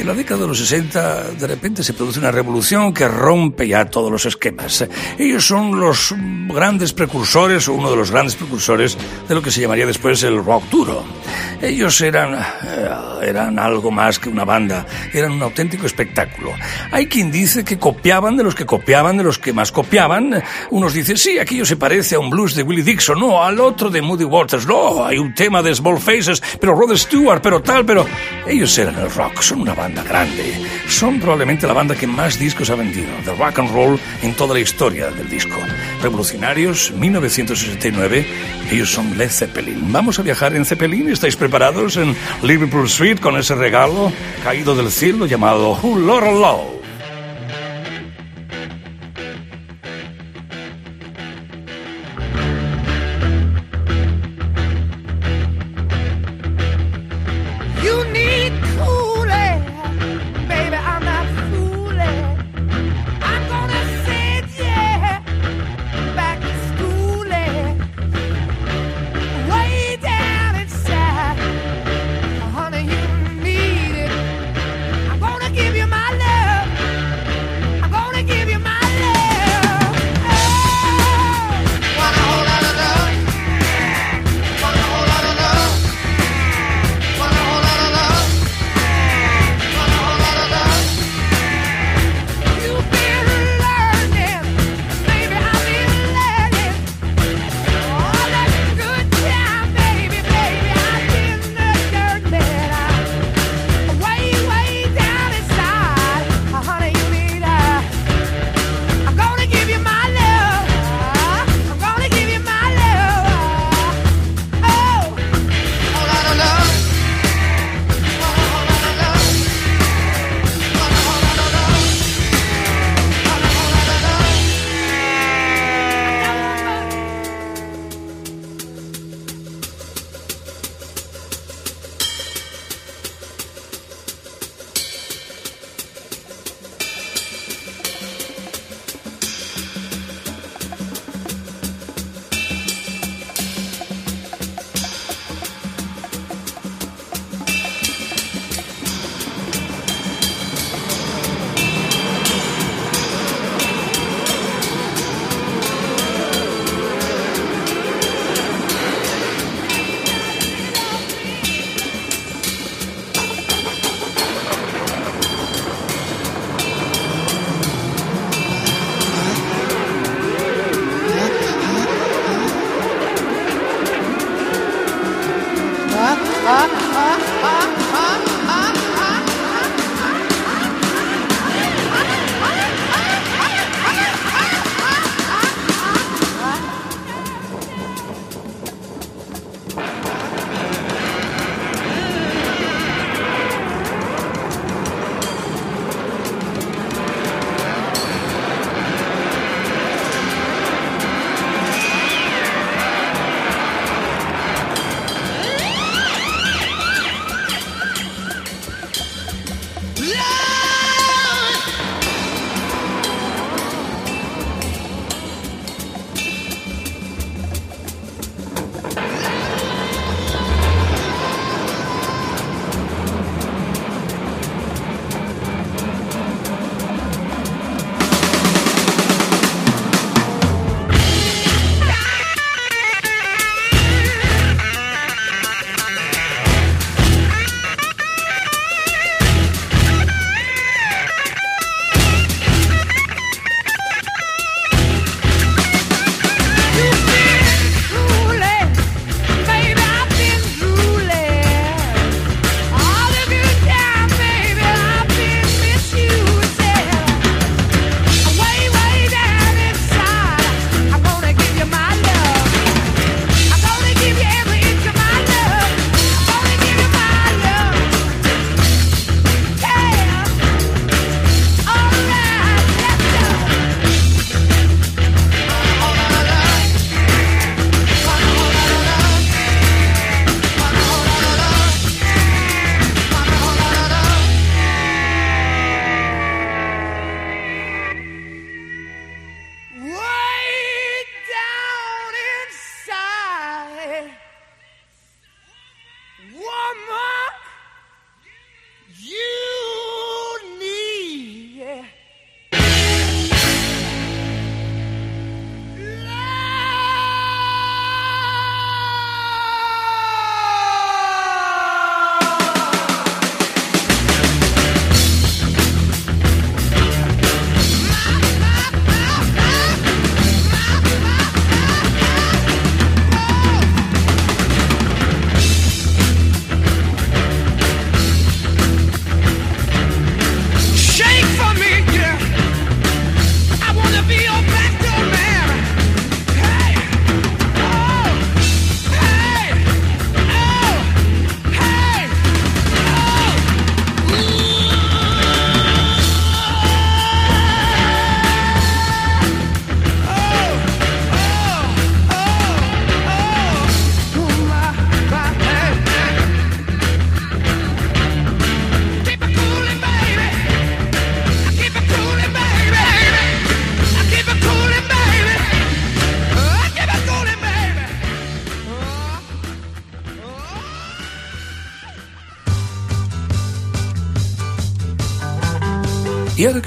En 0.01 0.06
la 0.06 0.14
década 0.14 0.40
de 0.40 0.47
los 0.47 0.59
60, 0.59 1.32
de 1.32 1.47
repente 1.47 1.85
se 1.85 1.93
produce 1.93 2.18
una 2.18 2.32
revolución 2.32 2.94
que 2.94 3.06
rompe 3.06 3.68
ya 3.68 3.85
todos 3.85 4.10
los 4.10 4.24
esquemas. 4.24 4.89
Ellos 5.18 5.47
son 5.47 5.78
los 5.78 6.14
grandes 6.48 6.94
precursores, 6.94 7.68
o 7.68 7.74
uno 7.74 7.90
de 7.90 7.97
los 7.97 8.10
grandes 8.10 8.35
precursores, 8.35 8.97
de 9.28 9.35
lo 9.35 9.43
que 9.43 9.51
se 9.51 9.60
llamaría 9.60 9.85
después 9.85 10.22
el 10.22 10.43
rock 10.43 10.64
duro. 10.70 11.05
Ellos 11.60 12.01
eran, 12.01 12.32
eh, 12.32 12.89
eran 13.24 13.59
algo 13.59 13.90
más 13.90 14.18
que 14.18 14.31
una 14.31 14.47
banda, 14.47 14.86
eran 15.12 15.32
un 15.32 15.43
auténtico 15.43 15.85
espectáculo. 15.85 16.55
Hay 16.93 17.06
quien 17.06 17.31
dice 17.31 17.62
que 17.62 17.78
copiaban 17.78 18.39
de 18.39 18.44
los 18.44 18.55
que 18.55 18.64
copiaban, 18.64 19.18
de 19.18 19.24
los 19.24 19.39
que 19.39 19.52
más 19.52 19.70
copiaban. 19.70 20.43
Unos 20.70 20.94
dicen, 20.94 21.18
sí, 21.18 21.39
aquello 21.39 21.66
se 21.66 21.77
parece 21.77 22.14
a 22.14 22.20
un 22.20 22.31
blues 22.31 22.55
de 22.55 22.62
Willie 22.62 22.82
Dixon, 22.82 23.20
no, 23.20 23.44
al 23.44 23.60
otro 23.60 23.90
de 23.90 24.01
Moody 24.01 24.24
Waters, 24.24 24.66
no, 24.66 25.05
hay 25.05 25.18
un 25.18 25.35
tema 25.35 25.62
de 25.62 25.74
Small 25.74 25.98
Faces, 25.98 26.43
pero 26.59 26.74
Rod 26.74 26.97
Stewart, 26.97 27.43
pero 27.43 27.60
tal, 27.60 27.85
pero 27.85 28.06
ellos 28.51 28.77
eran 28.78 28.98
el 28.98 29.10
rock, 29.10 29.40
son 29.43 29.60
una 29.60 29.74
banda 29.74 30.02
grande. 30.02 30.55
Son 30.89 31.20
probablemente 31.20 31.66
la 31.66 31.72
banda 31.72 31.94
que 31.94 32.06
más 32.06 32.39
discos 32.39 32.68
ha 32.70 32.74
vendido, 32.74 33.09
de 33.24 33.32
rock 33.35 33.60
and 33.60 33.70
roll, 33.72 34.01
en 34.22 34.35
toda 34.35 34.55
la 34.55 34.60
historia 34.60 35.10
del 35.10 35.28
disco. 35.31 35.56
Revolucionarios, 36.02 36.90
1969, 36.93 38.27
ellos 38.70 38.90
son 38.90 39.16
Led 39.16 39.31
Zeppelin. 39.31 39.93
Vamos 39.93 40.18
a 40.18 40.22
viajar 40.22 40.55
en 40.56 40.64
Zeppelin, 40.64 41.09
¿estáis 41.10 41.36
preparados 41.36 41.97
en 41.97 42.16
Liverpool 42.43 42.86
Street 42.86 43.20
con 43.20 43.36
ese 43.36 43.55
regalo 43.55 44.12
caído 44.43 44.74
del 44.74 44.90
cielo 44.90 45.27
llamado 45.27 45.78
Who 45.82 46.01
Laurel 46.01 46.40
Love? 46.40 46.80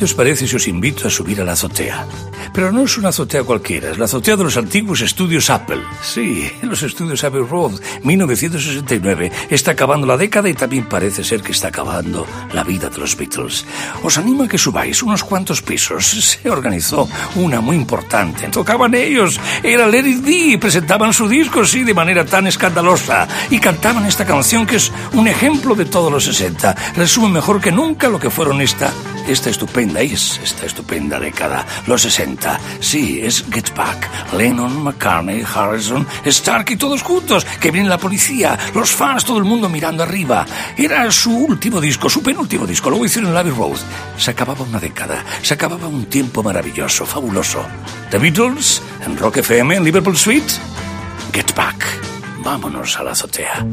Qué 0.03 0.11
os 0.11 0.15
parece 0.15 0.45
si 0.47 0.57
os 0.57 0.67
invito 0.67 1.07
a 1.07 1.09
subir 1.09 1.39
a 1.39 1.45
la 1.45 1.53
azotea? 1.53 2.05
Pero 2.53 2.73
no 2.73 2.84
es 2.84 2.97
una 2.97 3.07
azotea 3.07 3.45
cualquiera, 3.45 3.91
es 3.91 3.97
la 3.97 4.03
azotea 4.03 4.35
de 4.35 4.43
los 4.43 4.57
antiguos 4.57 4.99
estudios 4.99 5.49
Apple. 5.49 5.81
Sí, 6.01 6.51
los 6.61 6.84
estudios 6.84 7.23
Abbey 7.23 7.41
Road, 7.41 7.80
1969. 8.03 9.31
Está 9.49 9.71
acabando 9.71 10.05
la 10.05 10.17
década 10.17 10.49
y 10.49 10.55
también 10.55 10.89
parece 10.89 11.23
ser 11.23 11.41
que 11.41 11.53
está 11.53 11.69
acabando 11.69 12.27
la 12.51 12.65
vida 12.65 12.89
de 12.89 12.97
los 12.97 13.15
Beatles. 13.15 13.65
Os 14.03 14.17
animo 14.17 14.43
a 14.43 14.49
que 14.49 14.57
subáis 14.57 15.01
unos 15.03 15.23
cuantos 15.23 15.61
pisos. 15.61 16.05
Se 16.43 16.49
organizó 16.49 17.07
una 17.35 17.61
muy 17.61 17.77
importante. 17.77 18.49
Tocaban 18.49 18.93
ellos, 18.95 19.39
era 19.63 19.88
Larry 19.88 20.15
D, 20.15 20.57
presentaban 20.59 21.13
su 21.13 21.30
disco, 21.30 21.63
sí, 21.63 21.85
de 21.85 21.93
manera 21.93 22.25
tan 22.25 22.45
escandalosa. 22.47 23.25
Y 23.51 23.57
cantaban 23.59 24.05
esta 24.05 24.25
canción 24.25 24.65
que 24.65 24.75
es 24.75 24.91
un 25.13 25.30
ejemplo 25.30 25.75
de 25.75 25.85
todos 25.85 26.11
los 26.11 26.25
60. 26.25 26.75
Resume 26.97 27.30
mejor 27.30 27.61
que 27.61 27.71
nunca 27.71 28.09
lo 28.09 28.19
que 28.19 28.30
fueron 28.30 28.59
esta, 28.59 28.91
esta 29.27 29.49
estupenda, 29.49 30.01
es 30.01 30.39
esta 30.43 30.65
estupenda 30.65 31.19
década, 31.19 31.65
los 31.87 32.01
60. 32.01 32.59
Sí, 32.79 33.19
es 33.21 33.45
Get 33.51 33.73
Back. 33.75 34.09
Lennon, 34.37 34.83
McCartney, 34.83 35.43
Harrison, 35.43 36.07
Stark 36.25 36.71
y 36.71 36.77
todos 36.77 37.01
juntos. 37.01 37.45
Que 37.59 37.71
viene 37.71 37.89
la 37.89 37.97
policía, 37.97 38.57
los 38.73 38.91
fans, 38.91 39.25
todo 39.25 39.37
el 39.37 39.43
mundo 39.43 39.69
mirando 39.69 40.03
arriba. 40.03 40.45
Era 40.77 41.11
su 41.11 41.35
último 41.35 41.79
disco, 41.79 42.09
su 42.09 42.21
penúltimo 42.21 42.65
disco. 42.65 42.89
Luego 42.89 43.05
hicieron 43.05 43.31
en 43.31 43.37
Abbey 43.37 43.53
Road. 43.53 43.77
Se 44.17 44.31
acababa 44.31 44.63
una 44.63 44.79
década, 44.79 45.23
se 45.41 45.53
acababa 45.53 45.87
un 45.87 46.05
tiempo 46.05 46.43
maravilloso, 46.43 47.05
fabuloso. 47.05 47.65
The 48.11 48.17
Beatles, 48.17 48.81
en 49.05 49.17
Rock 49.17 49.37
FM, 49.37 49.75
en 49.75 49.83
Liverpool 49.83 50.15
Street. 50.15 50.43
Get 51.33 51.55
Back. 51.55 51.85
Vámonos 52.43 52.97
a 52.99 53.03
la 53.03 53.11
azotea. 53.11 53.65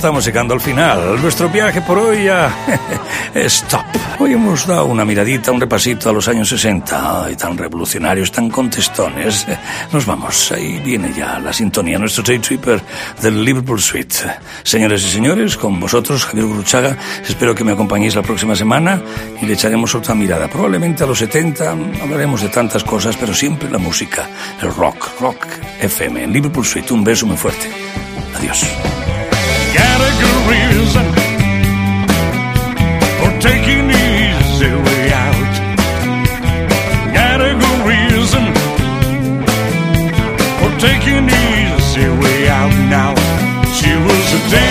Estamos 0.00 0.24
llegando 0.24 0.54
al 0.54 0.62
final. 0.62 1.20
Nuestro 1.20 1.50
viaje 1.50 1.82
por 1.82 1.98
hoy 1.98 2.24
ya... 2.24 2.50
Stop. 3.34 3.84
Hoy 4.18 4.32
hemos 4.32 4.66
dado 4.66 4.86
una 4.86 5.04
miradita, 5.04 5.52
un 5.52 5.60
repasito 5.60 6.08
a 6.08 6.12
los 6.14 6.26
años 6.26 6.48
60. 6.48 7.26
Ay, 7.26 7.36
tan 7.36 7.58
revolucionarios, 7.58 8.32
tan 8.32 8.48
contestones. 8.48 9.46
Nos 9.92 10.06
vamos. 10.06 10.52
Ahí 10.52 10.80
viene 10.82 11.12
ya 11.12 11.38
la 11.38 11.52
sintonía, 11.52 11.98
nuestro 11.98 12.22
Day 12.22 12.38
Tripper 12.38 12.80
del 13.20 13.44
Liverpool 13.44 13.78
Suite. 13.78 14.16
Señores 14.62 15.04
y 15.04 15.10
señores, 15.10 15.58
con 15.58 15.78
vosotros, 15.78 16.24
Javier 16.24 16.46
Gruchaga. 16.46 16.96
Espero 17.28 17.54
que 17.54 17.62
me 17.62 17.72
acompañéis 17.72 18.16
la 18.16 18.22
próxima 18.22 18.56
semana 18.56 19.02
y 19.42 19.44
le 19.44 19.52
echaremos 19.52 19.94
otra 19.94 20.14
mirada. 20.14 20.48
Probablemente 20.48 21.04
a 21.04 21.06
los 21.06 21.18
70 21.18 21.72
hablaremos 22.02 22.40
de 22.40 22.48
tantas 22.48 22.84
cosas, 22.84 23.18
pero 23.18 23.34
siempre 23.34 23.70
la 23.70 23.78
música, 23.78 24.26
el 24.62 24.74
rock, 24.74 25.20
rock 25.20 25.46
FM, 25.78 26.26
Liverpool 26.28 26.64
Suite. 26.64 26.94
Un 26.94 27.04
beso 27.04 27.26
muy 27.26 27.36
fuerte. 27.36 27.70
Adiós. 28.38 28.64
Reason 29.70 31.06
for 33.18 33.30
taking 33.40 33.88
the 33.88 34.02
easy 34.26 34.72
way 34.86 35.12
out. 35.12 35.50
Reason 37.86 38.44
for 40.58 40.70
taking 40.78 41.26
the 41.26 41.42
easy 41.62 42.08
way 42.20 42.48
out 42.48 42.74
now. 42.90 43.14
She 43.72 43.92
was 43.96 44.34
a 44.34 44.69